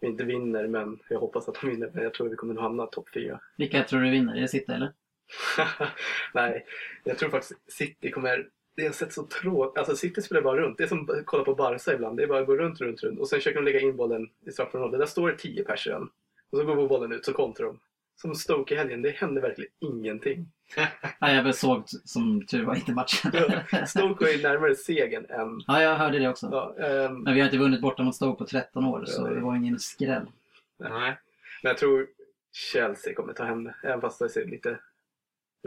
[0.03, 1.91] vi inte vinner, men jag hoppas att de vinner.
[1.93, 3.39] Men jag tror att vi kommer att hamna topp fyra.
[3.57, 4.35] Vilka tror du vinner?
[4.35, 4.93] Är det City eller?
[6.33, 6.65] Nej,
[7.03, 8.49] jag tror faktiskt City kommer...
[8.75, 10.77] Det har sett så tråkigt Alltså City spelar bara runt.
[10.77, 12.17] Det är som att kolla på Barca ibland.
[12.17, 13.19] Det är bara att gå runt, runt, runt.
[13.19, 14.99] Och sen försöker de lägga in bollen i straffområdet.
[14.99, 16.09] Där står det 10 pers redan.
[16.49, 17.79] Och så går bollen ut, så kontrar de.
[18.15, 19.01] Som Stoke i helgen.
[19.01, 20.51] Det händer verkligen ingenting.
[21.19, 23.31] Nej, jag såg som tur var inte matchen.
[23.87, 25.61] Stoke var ju närmare segern än...
[25.67, 26.49] ja, jag hörde det också.
[26.51, 29.33] Ja, ehm, Men vi har inte vunnit borta mot Stoke på 13 år, så Ja.
[29.33, 30.25] det var ingen skräll.
[30.77, 31.17] Nej.
[31.63, 32.07] men jag tror
[32.51, 33.75] Chelsea kommer ta hem det.
[33.83, 34.79] Även fast det ser lite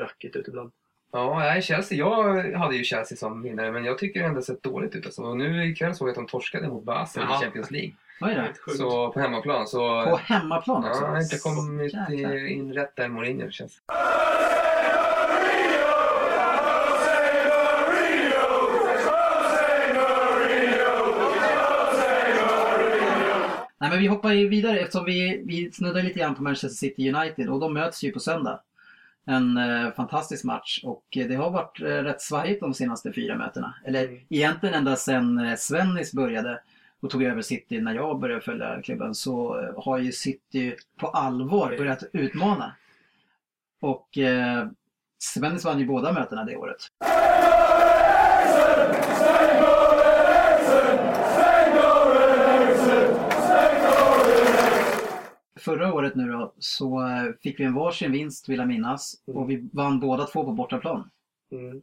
[0.00, 0.72] rackigt ut ibland.
[1.12, 1.98] Ja, nej, Chelsea.
[1.98, 5.06] Jag hade ju Chelsea som vinnare, men jag tycker det ändå sett dåligt ut.
[5.06, 5.22] Alltså.
[5.22, 7.40] Och nu ikväll såg jag att de torskade mot Basel Jaha.
[7.40, 7.92] i Champions League.
[8.20, 8.76] Vad är det?
[8.76, 9.66] Så på hemmaplan.
[9.66, 9.78] Så...
[10.04, 11.04] På hemmaplan Ja, också?
[11.04, 12.46] han har inte kommit Jäklar.
[12.48, 13.80] in rätt där Mourinho känns
[23.78, 27.12] Nej, men vi hoppar ju vidare eftersom vi, vi snuddar lite grann på Manchester City
[27.12, 28.60] United och de möts ju på söndag.
[29.26, 33.34] En eh, fantastisk match och eh, det har varit eh, rätt svajigt de senaste fyra
[33.36, 33.74] mötena.
[33.86, 34.20] Eller Mm.
[34.30, 36.60] egentligen ända sedan eh, Svennis började
[37.00, 41.06] och tog över City när jag började följa klubben så eh, har ju City på
[41.08, 42.76] allvar börjat utmana.
[43.80, 44.68] Och eh,
[45.18, 46.76] Svennis vann ju båda mötena det året.
[55.60, 59.50] Förra året nu då så eh, fick vi en varsin vinst vill jag minnas och
[59.50, 61.10] vi vann båda två på bortaplan.
[61.52, 61.82] Mm.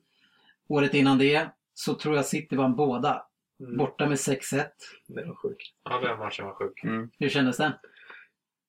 [0.67, 3.25] Året innan det så tror jag City vann båda.
[3.63, 3.77] Mm.
[3.77, 4.65] Borta med 6-1.
[5.07, 5.61] Det var sjukt.
[5.89, 6.81] Ja, den matchen var sjuk.
[7.19, 7.71] Hur kändes den?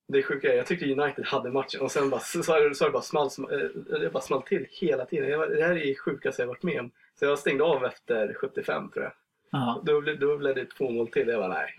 [0.09, 2.91] Det sjuka är, jag tyckte United hade matchen och sen bara, så, så, så det
[2.91, 5.29] bara small, eh, det bara small till hela tiden.
[5.41, 6.91] Det här är det sjukaste jag varit med om.
[7.19, 9.13] Så jag stängde av efter 75 tror jag.
[9.51, 9.83] Ja.
[9.87, 11.29] Då, blev- då blev det två mål till.
[11.29, 11.75] Jag var nej.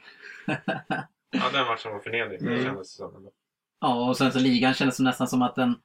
[1.32, 2.40] Ja, den matchen var förnedring.
[2.42, 2.54] Mm.
[2.58, 3.30] Det kändes det som.
[3.82, 5.76] ja, och sen så ligan kändes nästan som att den,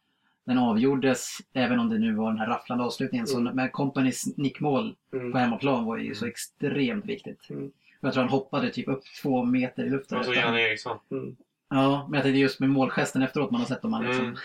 [0.51, 3.26] den avgjordes, även om det nu var den här rafflande avslutningen.
[3.26, 3.57] Så Mm.
[3.57, 5.32] med Companys nickmål Mm.
[5.32, 7.51] på hemmaplan var ju så extremt viktigt.
[7.51, 7.70] Mm.
[8.01, 10.18] Jag tror han hoppade typ upp två meter i luften.
[10.18, 10.98] Och så Jan Eriksson.
[11.11, 11.36] Mm.
[11.70, 13.92] Ja, men jag tänkte just med målgesten efteråt man har sett dem.
[13.92, 14.24] Han, liksom.
[14.24, 14.36] Mm.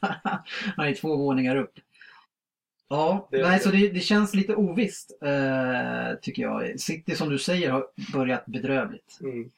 [0.76, 1.72] han är två våningar upp.
[2.88, 6.80] Ja, Det- nej, så det, det känns lite ovisst eh, tycker jag.
[6.80, 9.18] City som du säger har börjat bedrövligt.
[9.20, 9.50] Mm.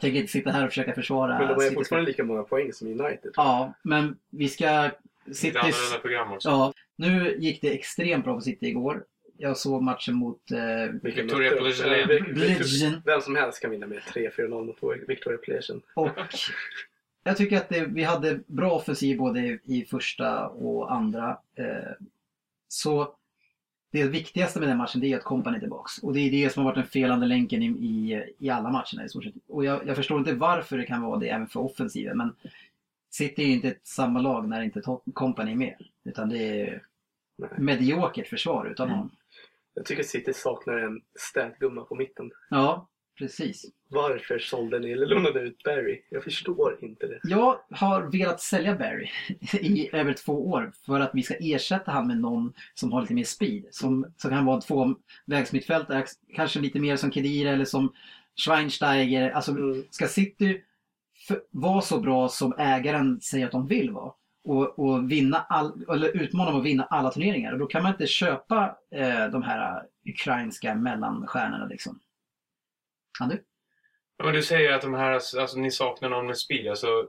[0.00, 2.88] Tänker inte sitta här och försöka försvara Men de har fortfarande lika många poäng som
[2.88, 3.32] United.
[3.36, 4.90] Ja, men vi ska...
[5.32, 5.96] Citys...
[6.02, 6.48] program också.
[6.48, 9.04] Ja, nu gick det extremt bra för City igår.
[9.36, 12.06] Jag såg matchen mot eh, Victoria Plzeň.
[12.34, 14.78] Victor- Vem som helst kan vinna med 3-4-0 mot
[15.08, 15.80] Victoria Plzeň.
[15.94, 16.10] och
[17.24, 21.38] jag tycker att det, vi hade bra offensiv både i, i första och andra.
[21.54, 21.64] Eh,
[22.74, 23.14] så
[23.92, 25.98] det viktigaste med den matchen det är att Company är tillbaks.
[25.98, 29.04] Och det är det som har varit den felande länken i, i, i alla matcherna
[29.04, 29.34] i stort sett.
[29.48, 32.16] Och jag, jag förstår inte varför det kan vara det även för offensiven.
[32.16, 32.36] Men
[33.10, 34.82] City är ju inte ett samma lag när inte
[35.14, 35.76] Company är med.
[36.04, 36.82] Utan det är
[37.36, 37.50] Nej.
[37.58, 39.10] mediokert försvar utan honom.
[39.74, 42.30] Jag tycker City saknar en städgumma på mitten.
[42.50, 43.64] Ja, precis.
[43.88, 46.02] Varför sålde ni eller lånade ut Barry?
[46.10, 47.20] Jag förstår inte det.
[47.22, 49.08] Jag har velat sälja Barry
[49.60, 53.14] i över två år för att vi ska ersätta han med någon som har lite
[53.14, 53.64] mer speed.
[53.70, 54.62] Som, som kan vara en
[55.26, 56.04] tvåvägsmittfältare,
[56.34, 57.92] kanske lite mer som Kedira eller som
[58.36, 59.30] Schweinsteiger.
[59.30, 59.84] Alltså, Mm.
[59.90, 60.60] ska City
[61.50, 64.12] vara så bra som ägaren säger att de vill vara
[64.44, 67.52] och, och vinna all, eller utmana dem att vinna alla turneringar.
[67.52, 71.98] Och då kan man inte köpa eh, de här ukrainska mellanstjärnorna liksom.
[73.18, 73.44] Kan du?
[74.16, 76.68] Ja, Men du säger att de här, alltså ni saknar någon med speed.
[76.68, 77.08] Alltså,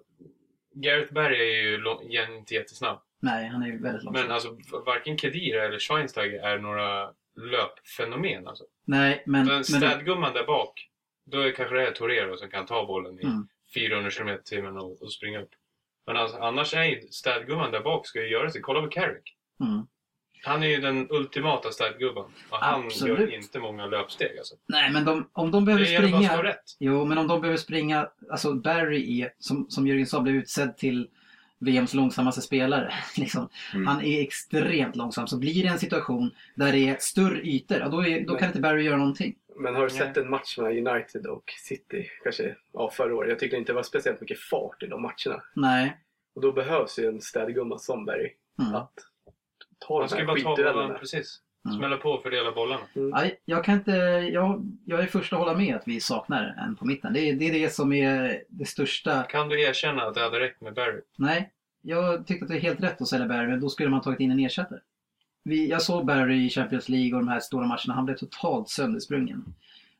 [0.73, 2.01] Gareth Barry är ju lång,
[2.37, 3.01] inte jättesnabb.
[3.19, 4.23] Nej, han är ju väldigt långsam.
[4.23, 8.47] Men alltså varken Kedira eller Schweinsteiger är några löpfenomen.
[8.47, 8.63] Alltså.
[8.85, 9.45] Nej, men...
[9.47, 10.89] Den städgumman där bak,
[11.25, 13.47] då är kanske det är Torero som kan ta bollen i Mm.
[13.73, 15.49] 400 km i timmen och, och springa upp.
[16.05, 18.61] Men alltså, annars är ju städgumman där bak ska ju göra sig.
[18.61, 19.35] Kolla på Carrick.
[19.59, 19.87] mm.
[20.43, 22.23] Han är ju den ultimata städgubben.
[22.49, 23.19] Och han Absolut.
[23.19, 24.37] gör inte många löpsteg.
[24.37, 24.55] Alltså.
[24.67, 26.37] Nej, men de, om de behöver Det gäller bara att springa...
[26.37, 26.75] stå rätt.
[26.79, 28.09] Jo, men om de behöver springa...
[28.31, 31.09] Alltså Barry är, som, som Jörgen sa, blev utsedd till
[31.59, 32.93] VMs långsammaste spelare.
[33.17, 33.49] Liksom.
[33.73, 33.87] Mm.
[33.87, 35.27] Han är extremt långsam.
[35.27, 38.47] Så blir det en situation där det är större ytor, ja, då, är, då kan
[38.47, 39.35] inte Barry göra någonting.
[39.57, 39.97] Men har du Nej.
[39.97, 42.07] sett en match mellan United och City?
[42.23, 43.29] Kanske ja, förra året.
[43.29, 45.43] Jag tyckte inte det var speciellt mycket fart i de matcherna.
[45.53, 45.97] Nej.
[46.35, 48.75] Och då behövs ju en städgumma som Barry Mm.
[48.75, 48.93] att
[49.87, 51.41] ta Man ska bara ta bollen, precis.
[51.65, 51.77] Mm.
[51.77, 52.81] Smälla på och fördela bollarna.
[52.93, 53.91] Nej, jag kan inte,
[54.33, 57.13] jag, jag är först att hålla med att vi saknar en på mitten.
[57.13, 59.23] Det är, det är det som är det största.
[59.23, 61.01] Kan du erkänna att det hade räckt med Barry?
[61.17, 64.01] Nej, jag tyckte att det är helt rätt att sälja Barry, men då skulle man
[64.01, 64.79] tagit in en ersättare.
[65.43, 67.93] Vi, jag såg Barry i Champions League och de här stora matcherna.
[67.93, 69.53] Han blev totalt söndersprungen.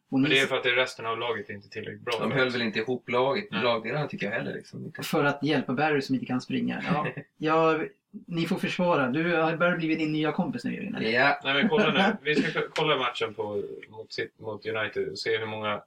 [0.09, 2.13] Och Men det är för att det är resten av laget inte tillräckligt bra.
[2.19, 3.63] De höll väl inte ihop laget, Nej.
[3.63, 4.53] lagdelarna tycker jag heller.
[4.53, 4.91] Liksom.
[5.03, 6.83] för att hjälpa Barry som inte kan springa.
[6.87, 7.07] Ja,
[7.37, 7.87] jag,
[8.27, 9.07] ni får försvara.
[9.07, 10.95] Du har Barry blivit din nya kompis nu Jörgen?
[10.95, 11.09] eller?
[11.09, 12.17] Ja, Nej men kolla nu.
[12.21, 15.81] Vi ska k- kolla matchen på, mot, mot United och se hur många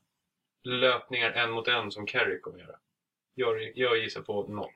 [0.64, 2.76] löpningar en mot en som Carrick kommer göra.
[3.34, 4.70] Jag, jag gissar på noll.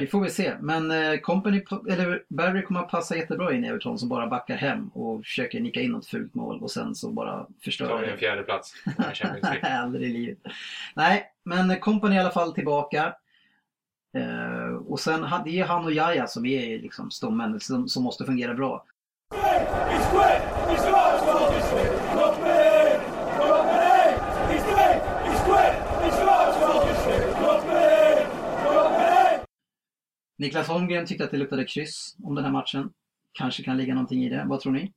[0.00, 0.52] Vi får väl se.
[0.60, 4.56] Men eh, Company, eller Barry kommer att passa jättebra in i Everton som bara backar
[4.56, 8.04] hem och försöker nicka in något fult mål och sen så bara Tar förstöra vi
[8.06, 8.18] en det.
[8.18, 9.78] fjärde plats i Champions League.
[9.82, 10.38] Aldrig i livet.
[10.96, 13.14] Nej, men Company i alla fall tillbaka.
[14.16, 18.24] Eh, och sen det är han och Jaja som är liksom stommen som, som måste
[18.24, 18.84] fungera bra.
[30.38, 32.90] Niklas Holmgren tyckte att det luktade kryss om den här matchen.
[33.32, 34.44] Kanske kan ligga någonting i det.
[34.48, 34.92] Vad tror ni?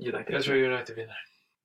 [0.00, 0.24] United.
[0.28, 1.16] Jag tror United vinner.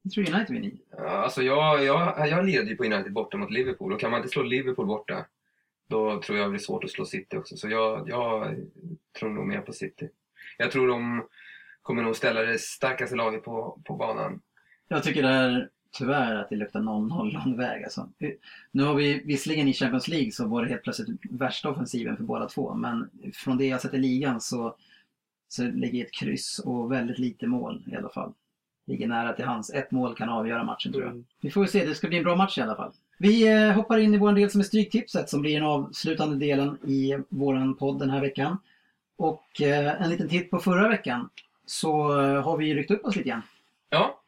[0.02, 0.72] Jag tror United vinner.
[0.92, 4.20] Ja, alltså jag, jag, jag leder ju på United borta mot Liverpool och kan man
[4.20, 5.26] inte slå Liverpool borta
[5.88, 7.58] då tror jag det blir svårt att slå City också.
[7.58, 8.56] Så jag, jag
[9.20, 10.10] tror nog mer på City.
[10.58, 11.28] Jag tror de
[11.82, 14.42] kommer nog ställa det starkaste laget på, på banan.
[14.88, 17.84] Jag tycker det här, tyvärr att det luktar 0-0 lång väg.
[17.84, 18.10] Alltså.
[18.72, 22.24] Nu har vi visserligen i Champions League så var det helt plötsligt värsta offensiven för
[22.24, 22.74] båda två.
[22.74, 24.76] Men från det jag sett i ligan så,
[25.48, 28.34] så ligger ett kryss och väldigt lite mål i alla fall.
[28.86, 29.70] Ligger nära till hans.
[29.70, 31.12] Ett mål kan avgöra matchen tror jag.
[31.12, 31.26] Mm.
[31.42, 32.94] Vi får se, det ska bli en bra match i alla fall.
[33.18, 36.78] Vi eh, hoppar in i vår del som är Stryktipset som blir den avslutande delen
[36.90, 38.58] i våran podd den här veckan.
[39.18, 41.30] Och eh, en liten titt på förra veckan
[41.66, 43.42] så eh, har vi ryckt upp oss lite grann.
[43.90, 44.22] Ja,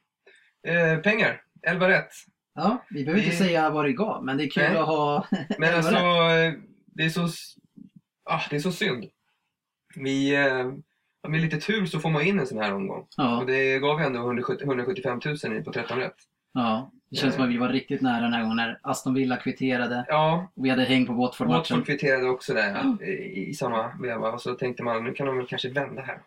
[0.67, 1.41] eh, pengar.
[1.61, 2.09] 11 rätt.
[2.55, 4.77] Ja, vi behöver inte Det- säga vad det gav, men det är kul Nej.
[4.77, 5.27] att ha...
[5.59, 6.55] Men alltså, rätt.
[6.85, 7.27] det är så,
[8.23, 9.05] ah, det är så synd.
[9.95, 10.71] Vi, eh,
[11.29, 13.07] med lite tur så får man in en sån här omgång.
[13.17, 16.15] Ja, Och det gav ju ändå 170, 175 000 på 13 rätt.
[16.57, 19.37] Ja, det känns som att vi var riktigt nära den här gången när Aston Villa
[19.37, 20.05] kvitterade.
[20.07, 21.57] Ja, Och vi hade häng på Watford-matchen.
[21.77, 24.31] Watford kvitterade också där i, i samma veva.
[24.31, 26.19] Och så tänkte man, nu kan de väl kanske vända här.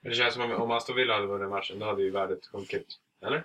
[0.00, 2.46] Men det känns som om, om Aston Villa hade vunnit matchen, då hade ju värdet
[2.52, 2.86] sjunkit.
[3.26, 3.44] Eller?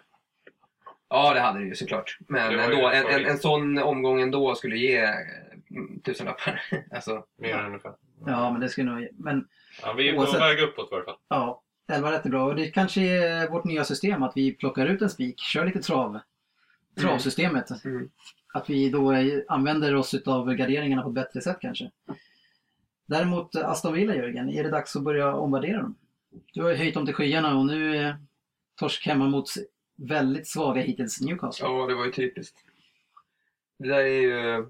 [1.09, 2.17] Ja, det hade det ju såklart.
[2.27, 5.09] Men ändå, en en, en, sån omgång ändå skulle ge eh,
[6.05, 6.61] tusenlappar.
[6.91, 7.59] alltså, Mer Ja.
[7.59, 7.93] än ungefär.
[8.25, 9.07] Ja, men det skulle nog...
[9.13, 9.47] Men
[9.81, 11.17] Ja, vi är på väg uppåt i alla fall.
[11.27, 11.61] ja,
[11.91, 12.45] 11 rätt är bra.
[12.45, 15.81] Och det kanske är vårt nya system att vi plockar ut en spik, kör lite
[15.81, 16.19] trav.
[16.99, 17.86] Travsystemet.
[17.86, 18.09] Mm.
[18.53, 19.13] Att vi då
[19.47, 21.91] använder oss av garderingarna på ett bättre sätt kanske.
[23.05, 25.95] Däremot Aston Villa, Jörgen, är det dags att börja omvärdera dem?
[26.53, 28.17] Du har ju höjt dem till skyarna och nu är
[28.75, 29.45] torsk hemma mot
[29.95, 31.65] väldigt svaga hittills Newcastle.
[31.65, 32.57] ja, det var ju typiskt.
[33.79, 34.65] Det där är ju...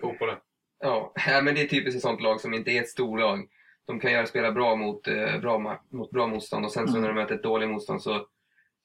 [0.00, 0.36] Fotbollen.
[0.80, 3.48] Ja, ja, men det är typiskt ett sånt lag som inte är ett storlag.
[3.90, 7.00] De kan göra spela bra mot, eh, bra, mot bra motstånd och sen så Mm.
[7.02, 8.26] när de möter ett dåligt motstånd så,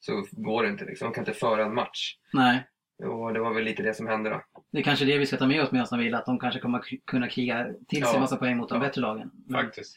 [0.00, 0.84] så går det inte.
[0.84, 1.08] Liksom.
[1.08, 2.16] De kan inte föra en match.
[2.32, 2.66] Nej,
[3.04, 4.42] Och det var väl lite det som hände då.
[4.70, 6.60] det är kanske det vi ska ta med oss med Aston Villa, att de kanske
[6.60, 8.20] kommer kunna kriga till sig Ja.
[8.20, 8.80] massa poäng mot de Ja.
[8.86, 9.30] bättre lagen.
[9.46, 9.96] Men- Faktiskt.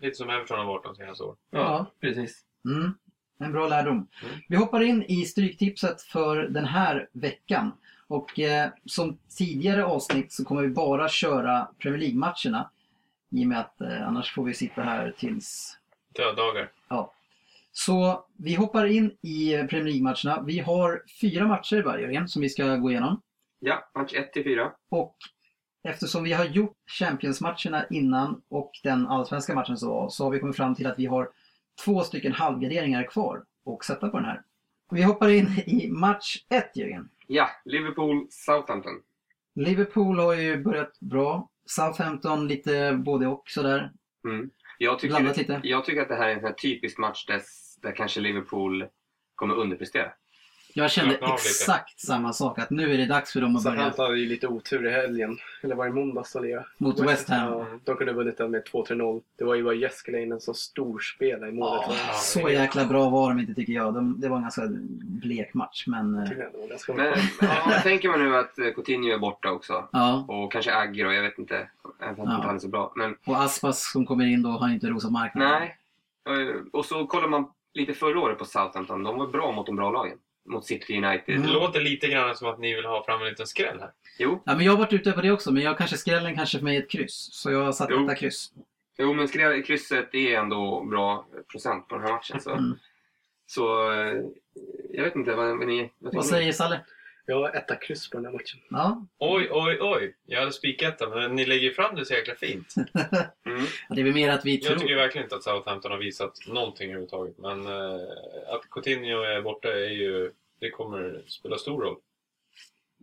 [0.00, 1.36] Lite som Everton har varit de senaste åren.
[1.50, 1.86] Ja, Ja.
[2.00, 2.42] precis.
[2.64, 2.94] Mm,
[3.38, 3.94] en bra lärdom.
[3.96, 4.06] Mm.
[4.48, 7.72] Vi hoppar in i Stryktipset för den här veckan.
[8.08, 12.70] Och eh, som tidigare avsnitt så kommer vi bara köra Premier League-matcherna.
[13.32, 15.78] I och med att eh, annars får vi sitta här tills...
[16.16, 16.70] Döddagar.
[16.88, 17.12] Ja.
[17.72, 20.42] Så vi hoppar in i Premier League-matcherna.
[20.46, 23.20] Vi har fyra matcher varje Jörgen, som vi ska gå igenom.
[23.58, 24.72] Ja, match 1 till 4.
[24.88, 25.16] Och
[25.82, 30.40] eftersom vi har gjort Champions-matcherna innan och den allsvenska matchen så, var, så har vi
[30.40, 31.30] kommit fram till att vi har
[31.84, 34.42] två stycken halvgarderingar kvar och sätta på den här.
[34.90, 37.08] Vi hoppar in i match 1 Jörgen.
[37.26, 39.02] Ja, Liverpool-Southampton.
[39.54, 41.48] Liverpool har ju börjat bra.
[41.66, 43.92] Southampton lite både och sådär.
[44.78, 45.60] Jag tycker, Blandat lite.
[45.62, 47.42] jag tycker att det här är en sån typisk match där,
[47.82, 48.86] där kanske Liverpool
[49.34, 50.12] kommer underprestera.
[50.74, 54.04] Jag kände exakt samma sak, att nu är det dags för dem att börja Southampton
[54.04, 55.38] hade ju lite otur i helgen.
[55.62, 56.66] Eller var det i måndags lirade?
[56.78, 57.52] mot West Ham.
[57.52, 59.22] Ja, de kunde ha vunnit den med 2-3-0.
[59.38, 61.82] Det var ju bara Jeskelainen som storspelade i målet.
[61.88, 63.94] Ja, så jäkla bra var de inte tycker jag.
[63.94, 64.62] De, det var en ganska
[65.00, 66.30] blek match, men eh,
[66.96, 70.24] Men ja, tänker man nu att eh, Coutinho är borta också ja.
[70.28, 71.68] och kanske Agger jag vet inte,
[72.00, 72.34] även fast Ja.
[72.36, 72.92] inte han är så bra.
[72.96, 75.50] Men Och Aspas som kommer in då har inte rosat marknaden.
[75.60, 75.76] nej.
[76.48, 77.44] Eh, Och så kollar man
[77.74, 80.18] lite förra året på Southampton, de var bra mot de bra lagen.
[80.44, 81.34] Mot City United.
[81.34, 81.46] Mm.
[81.46, 83.90] Det låter lite grann som att ni vill ha fram en liten skräll här.
[84.18, 86.58] Jo, Ja, men jag har varit ute på det också, men jag kanske skrällen kanske
[86.58, 87.28] för mig är ett kryss.
[87.32, 87.98] Så jag har satt Jo.
[87.98, 88.52] detta kryss.
[88.98, 92.40] Jo, men skrev krysset är ändå bra procent på den här matchen.
[92.40, 92.78] Så, Mm.
[93.46, 94.14] så eh,
[94.92, 96.40] jag vet inte vad, vad ni vad Vad tycker ni?
[96.42, 96.80] säger Salle?
[97.26, 98.60] Jag har etta kryss på den här matchen.
[98.70, 100.16] Ja, Oj, oj, oj.
[100.26, 102.74] Jag hade spiketta, men ni lägger ju fram det så jäkla fint.
[103.44, 103.64] Mm.
[103.90, 104.96] det är väl mer att vi Jag tycker tror...
[104.96, 107.38] verkligen inte att Southampton har visat någonting överhuvudtaget.
[107.38, 108.00] Men eh,
[108.48, 110.32] att Coutinho är borta är ju...
[110.60, 111.96] Det kommer spela stor roll.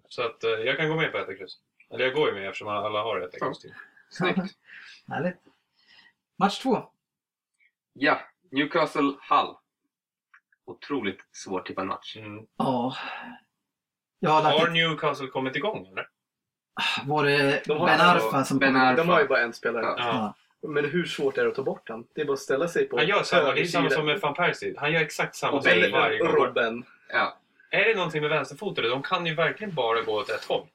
[0.09, 1.57] Så att eh, jag kan gå med på ett kryss.
[1.89, 3.73] Eller jag går ju med eftersom alla har ett kryss till.
[4.09, 4.37] Snyggt.
[5.07, 5.37] Härligt.
[6.37, 6.89] Match två.
[7.93, 9.55] Ja, Newcastle Hull.
[10.65, 12.17] Otroligt svårt tippad match.
[12.17, 12.45] Mm.
[12.57, 12.95] Ja.
[14.19, 16.07] Jag har lagt Har ett, Newcastle kommit igång eller?
[17.05, 19.03] Var det De har Ben Arfa som Ben Arfa.
[19.03, 19.83] De har ju bara en spelare.
[19.85, 19.95] Ja.
[19.97, 20.33] Ja.
[20.69, 22.05] Men hur svårt är det att ta bort den?
[22.15, 24.19] Det är bara att ställa sig på Han gör samma, det är samma som med
[24.19, 24.73] van Persie.
[24.77, 26.27] Han gör exakt samma Och sak varje gång.
[26.27, 26.83] Robben.
[27.13, 27.37] Ja,
[27.71, 28.89] Är det någonting med vänsterfotade?
[28.89, 30.67] De kan ju verkligen bara gå åt ett håll.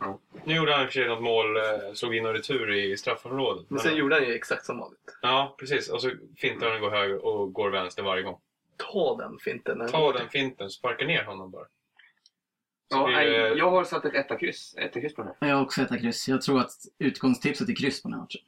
[0.00, 0.18] Ja.
[0.44, 1.62] Nu gjorde han i och för sig något mål, eh,
[1.94, 3.64] slog in och retur i straffområdet.
[3.68, 5.18] Men sen gjorde han ju exakt som vanligt.
[5.22, 5.88] Ja, precis.
[5.88, 8.38] Och så fintar han och går höger och går vänster varje gång.
[8.76, 9.80] Ta den finten.
[9.80, 11.66] han Ta den finten, sparka ner honom bara.
[12.88, 15.48] Ja nej, jag har satt ett etta kryss, etta kryss på den här.
[15.48, 16.28] Jag har också ett kryss.
[16.28, 18.40] Jag tror att utgångstipset är kryss på den här matchen.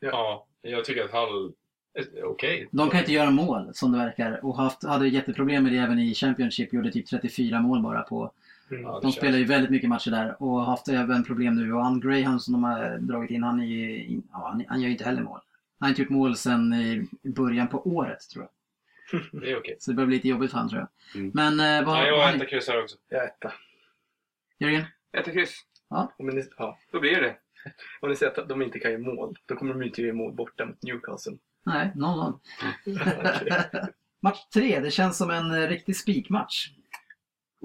[0.00, 1.52] Ja, jag tycker att Hall
[1.94, 2.68] är okej.
[2.70, 5.98] De kan inte göra mål som det verkar och haft, hade jätteproblem med det även
[5.98, 6.72] i Championship.
[6.72, 8.30] Gjorde typ 34 mål bara på.
[8.70, 8.82] Mm.
[8.82, 11.72] Ja, De spelar ju väldigt mycket matcher där och har haft även problem nu.
[11.72, 14.86] Och han Graham som de har dragit in, han, är ju, ja, han, han gör
[14.86, 15.40] ju inte heller mål.
[15.78, 18.50] Han har inte gjort mål sedan i början på året tror jag.
[19.42, 19.76] Det är okej.
[19.78, 21.20] Så det börjar bli lite jobbigt för honom tror jag.
[21.20, 21.30] Mm.
[21.34, 22.46] Men eh, vad Ja, jag har har ett ni?
[22.46, 22.96] kryss här också.
[23.08, 23.52] Jag är etta.
[24.64, 24.84] Jörgen?
[25.16, 25.60] Etta kryss,
[26.18, 26.78] Men ni, ja.
[26.92, 27.36] då blir det
[28.00, 30.32] Om ni säger att de inte kan göra mål, då kommer de inte göra mål
[30.32, 31.36] borta mot Newcastle.
[31.66, 32.38] Nej, 0-0.
[32.86, 32.98] Okej.
[34.22, 36.68] Match tre, det känns som en eh, riktig spikmatch.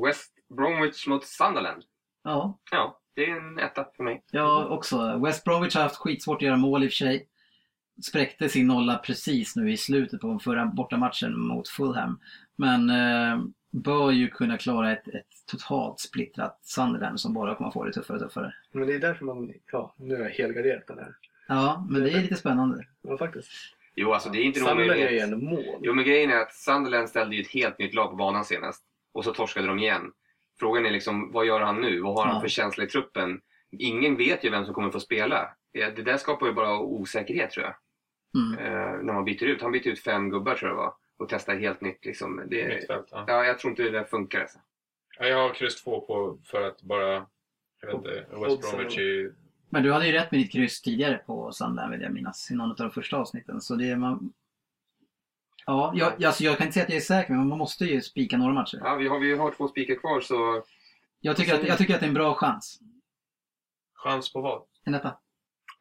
[0.05, 1.83] West Bromwich mot Sunderland.
[2.23, 4.23] Ja, Ja, det är en etta för mig.
[4.31, 5.17] jag också.
[5.25, 7.27] West Bromwich har haft skitsvårt att göra mål i och för sig.
[8.07, 12.19] Spräckte sin nolla precis nu i slutet på den förra bortamatchen mot Fulham.
[12.55, 13.39] Men eh,
[13.71, 18.17] bör ju kunna klara ett, ett totalt splittrat Sunderland som bara kommer få det tuffare
[18.17, 18.53] och tuffare.
[18.71, 21.15] Men det är därför man, ja, nu har jag helgarderat den här.
[21.47, 22.83] Ja, men det är lite spännande.
[23.01, 23.49] Ja, faktiskt.
[23.95, 25.79] Jo, alltså det är inte någon Sunderland gör ju ändå mål.
[25.81, 28.83] Jo, men grejen är att Sunderland ställde ju ett helt nytt lag på banan senast.
[29.13, 30.11] Och så torskade de igen.
[30.59, 32.01] Frågan är liksom, vad gör han nu?
[32.01, 32.41] Vad har han Ja.
[32.41, 33.41] för känsla i truppen?
[33.79, 35.49] Ingen vet ju vem som kommer få spela.
[35.73, 37.75] Det det där skapar ju bara osäkerhet tror jag.
[38.41, 38.59] Mm.
[38.59, 39.61] Eh, när man byter ut.
[39.61, 40.93] Han byter ut fem gubbar tror jag det var.
[41.19, 42.43] Och testar helt nytt liksom.
[42.47, 43.07] Det, Mittfält.
[43.11, 43.25] Ja.
[43.27, 44.59] ja, jag tror inte det där funkar alltså.
[45.19, 47.25] Ja, jag har kryss två på för att bara...
[47.81, 48.61] Jag vet inte, West.
[48.61, 49.35] Bromwich ju...
[49.69, 52.51] Men du hade ju rätt med ditt kryss tidigare på Sunderland vill jag minnas.
[52.51, 53.61] I någon av de första avsnitten.
[53.61, 54.33] Så det är man...
[55.65, 58.01] Ja, jag, alltså jag kan inte säga att jag är säker men man måste ju
[58.01, 58.81] spika några matcher.
[58.83, 60.63] Ja, vi har, vi har två spikar kvar så
[61.19, 62.79] Jag tycker, att, jag tycker att det är en bra chans.
[63.93, 64.63] Chans på vad?
[64.85, 65.17] En etta.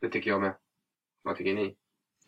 [0.01, 0.55] det tycker jag med.
[1.23, 1.77] Vad tycker ni?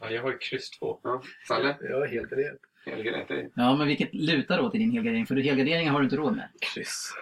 [0.00, 1.00] Ja, jag har ju kryss två.
[1.02, 1.76] Ja, Salle?
[1.80, 2.58] Jag är helgarderad.
[2.58, 5.26] Helge, är- Ja, men vilket lutar då till din helgardering?
[5.26, 6.48] För helgarderingar har du inte råd med.
[6.60, 7.12] Kryss.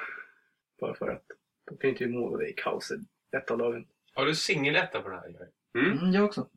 [0.81, 1.25] Bara för att
[1.71, 3.87] de kan ju inte kaos i ett av lagen.
[4.15, 5.49] Har du singeletta på den här?
[5.75, 5.99] Mm.
[5.99, 6.49] Mm, jag också.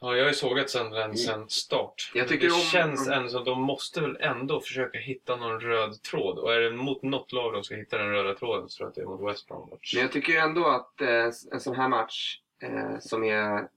[0.00, 2.10] Ja, jag har ju sågat Sunderland sen start.
[2.14, 5.60] Jag tycker det om- känns ändå som att de måste väl ändå försöka hitta någon
[5.60, 6.38] röd tråd.
[6.38, 8.88] Och är det mot något lag de ska hitta den röda tråden så tror jag
[8.90, 9.94] att det är mot West Bromwich.
[9.94, 13.68] Men jag tycker ändå att eh, en sån här match eh, som är...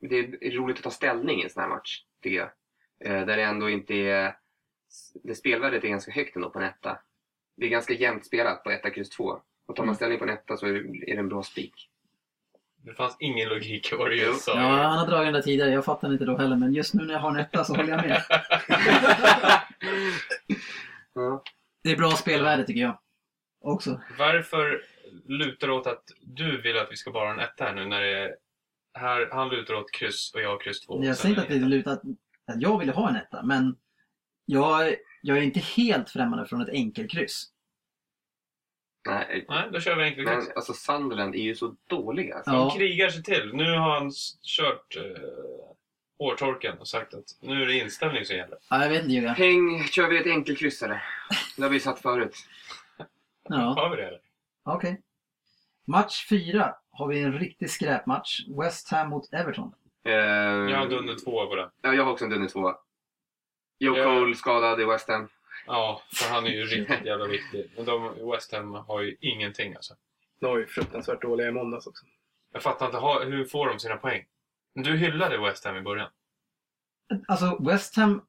[0.00, 2.50] Det är roligt att ta ställning i en sån här match, tycker jag.
[3.04, 4.36] Eh, där det ändå inte är...
[5.22, 6.98] Det spelvärdet är ganska högt ändå på en etta.
[7.56, 9.40] Det är ganska jämnt spelat på etta, kryss två.
[9.66, 9.94] Och tar man Mm.
[9.96, 10.78] ställning på en etta så är det,
[11.10, 11.90] är det en bra spik.
[12.84, 14.52] Det fanns ingen logik i vad du just sa.
[14.60, 15.70] Ja, han har dragit den där tidigare.
[15.70, 16.56] Jag fattar inte då heller.
[16.56, 18.22] Men just nu när jag har en etta så håller jag med.
[21.14, 21.42] Ja.
[21.82, 22.98] Det är bra spelvärde tycker jag.
[23.60, 24.00] Också.
[24.18, 24.82] Varför
[25.26, 27.84] lutar det åt att du vill att vi ska bara ha en etta här nu
[27.84, 28.36] när det är...
[28.94, 31.04] Här, han lutar åt kryss och jag kryss två.
[31.04, 32.02] Jag säger inte att det är lutat
[32.50, 33.42] att jag ville ha en etta.
[33.42, 33.76] Men
[34.44, 37.46] jag, jag är inte helt främmande från ett enkelkryss.
[39.08, 40.50] Nej, Nej, då kör vi enkelt men kryss.
[40.56, 42.34] alltså Sunderland är ju så dåliga.
[42.36, 42.50] Alltså.
[42.50, 42.74] De Ja.
[42.76, 43.50] krigar sig till.
[43.54, 45.22] Nu har han kört eh,
[46.18, 48.58] hårtorken och sagt att nu är det inställning som gäller.
[48.70, 49.34] Ja, jag vet inte Jörgen.
[49.34, 51.02] Häng, kör vi ett enkelkryss eller?
[51.56, 52.36] Det har vi satt förut.
[53.42, 54.20] Ja, Har vi det eller?
[54.62, 55.00] okej.
[55.86, 58.40] Match fyra har vi en riktig skräpmatch.
[58.48, 59.74] West Ham mot Everton.
[60.04, 61.70] Eh, Jag har dunder två på den.
[61.82, 62.76] Ja, jag har också en dunder tvåa.
[63.78, 64.04] Joe Ja.
[64.04, 65.28] Cole skadad i West Ham.
[65.66, 67.70] Ja, för han är ju riktigt jävla viktig.
[67.76, 69.94] Men de, West Ham har ju ingenting alltså.
[70.40, 72.06] De var ju fruktansvärt dåliga i måndags också.
[72.52, 74.24] Jag fattar inte, hur får de sina poäng?
[74.74, 76.10] Du hyllade West Ham i början.
[77.28, 78.22] Alltså West Ham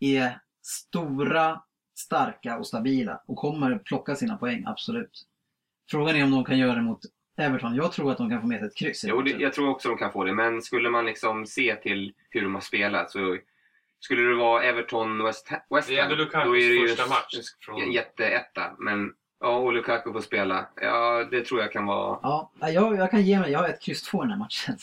[0.00, 1.62] är stora,
[1.98, 5.26] starka och stabila och kommer plocka sina poäng, absolut.
[5.90, 7.00] Frågan är om de kan göra det mot
[7.38, 7.74] Everton.
[7.74, 9.04] Jag tror att de kan få med sig ett kryss.
[9.04, 9.40] i Jo, det, matchen.
[9.40, 12.54] jag tror också de kan få det, men skulle man liksom se till hur de
[12.54, 13.38] har spelat så
[14.00, 16.88] skulle det vara Everton West, West Det är ändå Ham, Lukakus då är det ju
[16.88, 17.34] första en- match.
[17.60, 17.92] Från...
[17.92, 18.72] jätteetta.
[18.78, 20.68] Men ja, och Lukaku får spela.
[20.80, 22.18] Ja, det tror jag kan vara...
[22.22, 23.50] Ja, jag, jag kan ge mig.
[23.52, 24.76] Jag har ett kryss 2 i den här matchen.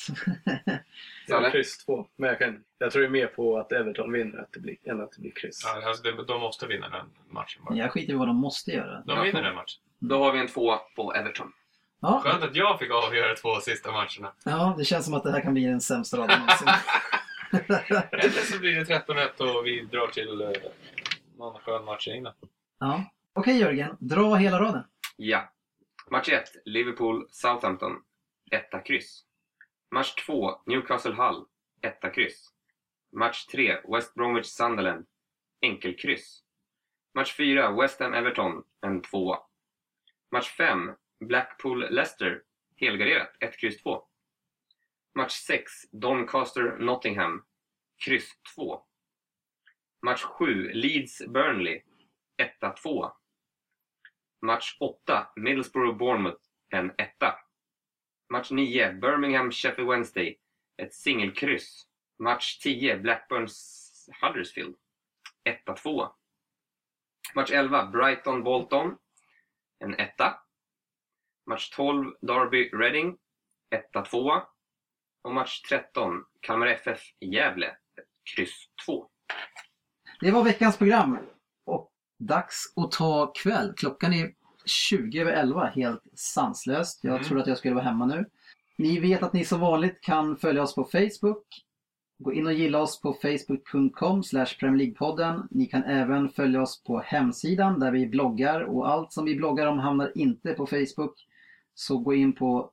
[1.28, 2.08] Jag har kryss två.
[2.16, 5.01] Men jag, kan, jag tror ju mer på att Everton vinner att det blir, än
[5.01, 5.62] att det blir kryss.
[5.66, 7.76] Ja, alltså, de, de måste vinna den matchen bara.
[7.76, 9.03] jag skiter i vad de måste göra.
[9.06, 9.82] De vinner den matchen.
[9.99, 11.51] Då har vi en två på Everton.
[11.99, 14.33] Ja, Skönt att jag fick avgöra två sista matcherna.
[14.45, 16.67] ja, det känns som att det här kan bli den sämsta raden någonsin.
[18.11, 20.49] Eller så blir det 13-1 och vi drar till eh,
[21.37, 22.35] någon skön match i England.
[22.79, 23.03] ja.
[23.33, 24.83] Okej Jörgen, dra hela raden.
[25.15, 25.51] Ja.
[26.11, 28.01] Match 1, Liverpool-Southampton.
[28.51, 29.23] Etta kryss.
[29.91, 31.45] Match 2, Newcastle-Hull.
[31.81, 32.47] Etta kryss.
[33.11, 35.05] Match 3, West Bromwich-Sunderland.
[35.61, 36.39] Enkelkryss.
[37.15, 38.63] Match 4, West Ham-Everton.
[38.85, 39.37] En 2.
[40.31, 42.43] Match 5, Blackpool-Leicester.
[42.76, 43.36] Helgarderat.
[43.39, 44.01] 1, kryss 2.
[45.16, 47.45] Match 6, Doncaster-Nottingham.
[48.05, 48.82] Kryss 2.
[50.01, 51.84] Match 7, Leeds-Burnley.
[52.38, 53.11] 1-2.
[54.41, 57.39] Match 8, Middlesbrough-Bournemouth, en etta.
[58.30, 60.39] Match 9, Birmingham-Sheffield Wednesday,
[60.78, 61.88] ett singelkryss.
[62.20, 64.76] Match 10, Blackburns-Huddersfield,
[65.45, 66.09] 1-2.
[67.36, 68.97] Match 11, Brighton-Bolton,
[69.80, 70.44] en etta.
[71.45, 73.15] Match 12, Derby-Reading,
[73.75, 74.31] etta 2.
[75.23, 79.07] Och match 13, Kalmar FF-Gävle, ett kryss 2.
[80.19, 81.17] Det var veckans program.
[81.65, 83.73] Och dags att ta kväll.
[83.77, 84.33] Klockan är
[84.65, 87.03] 20 över 11, helt sanslöst.
[87.03, 87.23] Jag Mm.
[87.23, 88.25] trodde att jag skulle vara hemma nu.
[88.77, 91.45] Ni vet att ni som vanligt kan följa oss på Facebook.
[92.19, 95.47] Gå in och gilla oss på facebook.com League-podden.
[95.51, 99.67] Ni kan även följa oss på hemsidan där vi bloggar och allt som vi bloggar
[99.67, 101.25] om hamnar inte på Facebook.
[101.76, 102.71] Så gå in på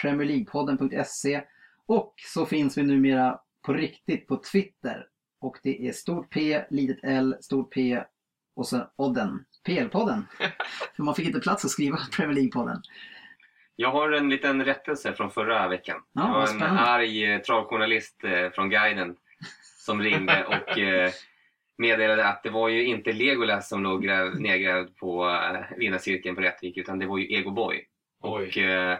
[0.00, 1.42] premierleaguepodden.se
[1.86, 5.06] och så finns vi numera på riktigt på Twitter.
[5.40, 8.02] Och det är stort P, litet L, stort P
[8.56, 9.44] och sen Odden.
[9.68, 10.22] PL-podden.
[10.96, 12.80] För man fick inte plats att skriva Premier League-podden.
[13.76, 16.02] Jag har en liten rättelse från förra veckan.
[16.12, 19.16] Ja, det var en arg eh, travjournalist eh, från guiden
[19.78, 21.10] som ringde och eh,
[21.78, 25.38] meddelade att det var ju inte Legolas som låg gräv, nedgrävd på
[25.76, 27.86] vinnarcirkeln på Rättvik utan det var ju Ego Boy.
[28.26, 28.98] Och eh,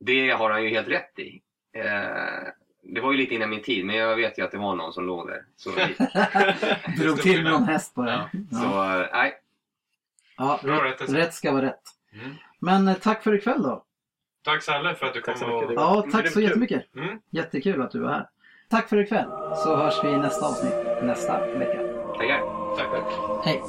[0.00, 1.40] det har han ju helt rätt i.
[1.76, 2.48] Eh,
[2.82, 4.92] det var ju lite innan min tid men jag vet ju att det var någon
[4.92, 5.42] som låg där.
[5.56, 5.70] Så,
[7.02, 8.28] Drog till med någon häst på det.
[8.32, 9.00] så Ja.
[9.02, 9.34] eh, nej,
[10.38, 11.16] Ja, rätt, rättelse.
[11.16, 11.82] rätt ska vara rätt.
[12.12, 12.34] Mm.
[12.60, 13.84] Men eh, tack för ikväll då.
[14.44, 15.68] Tack Salle för att du Tack kom så mycket.
[15.68, 15.82] och...
[15.82, 16.94] Ja, tack så jättemycket.
[16.96, 17.18] Mm.
[17.30, 18.28] Jättekul att du var här.
[18.70, 19.28] Tack för ikväll.
[19.56, 21.80] Så hörs vi i nästa avsnitt nästa vecka.
[22.18, 22.40] tackar.
[22.76, 23.44] Tack, tack.
[23.44, 23.62] Hej!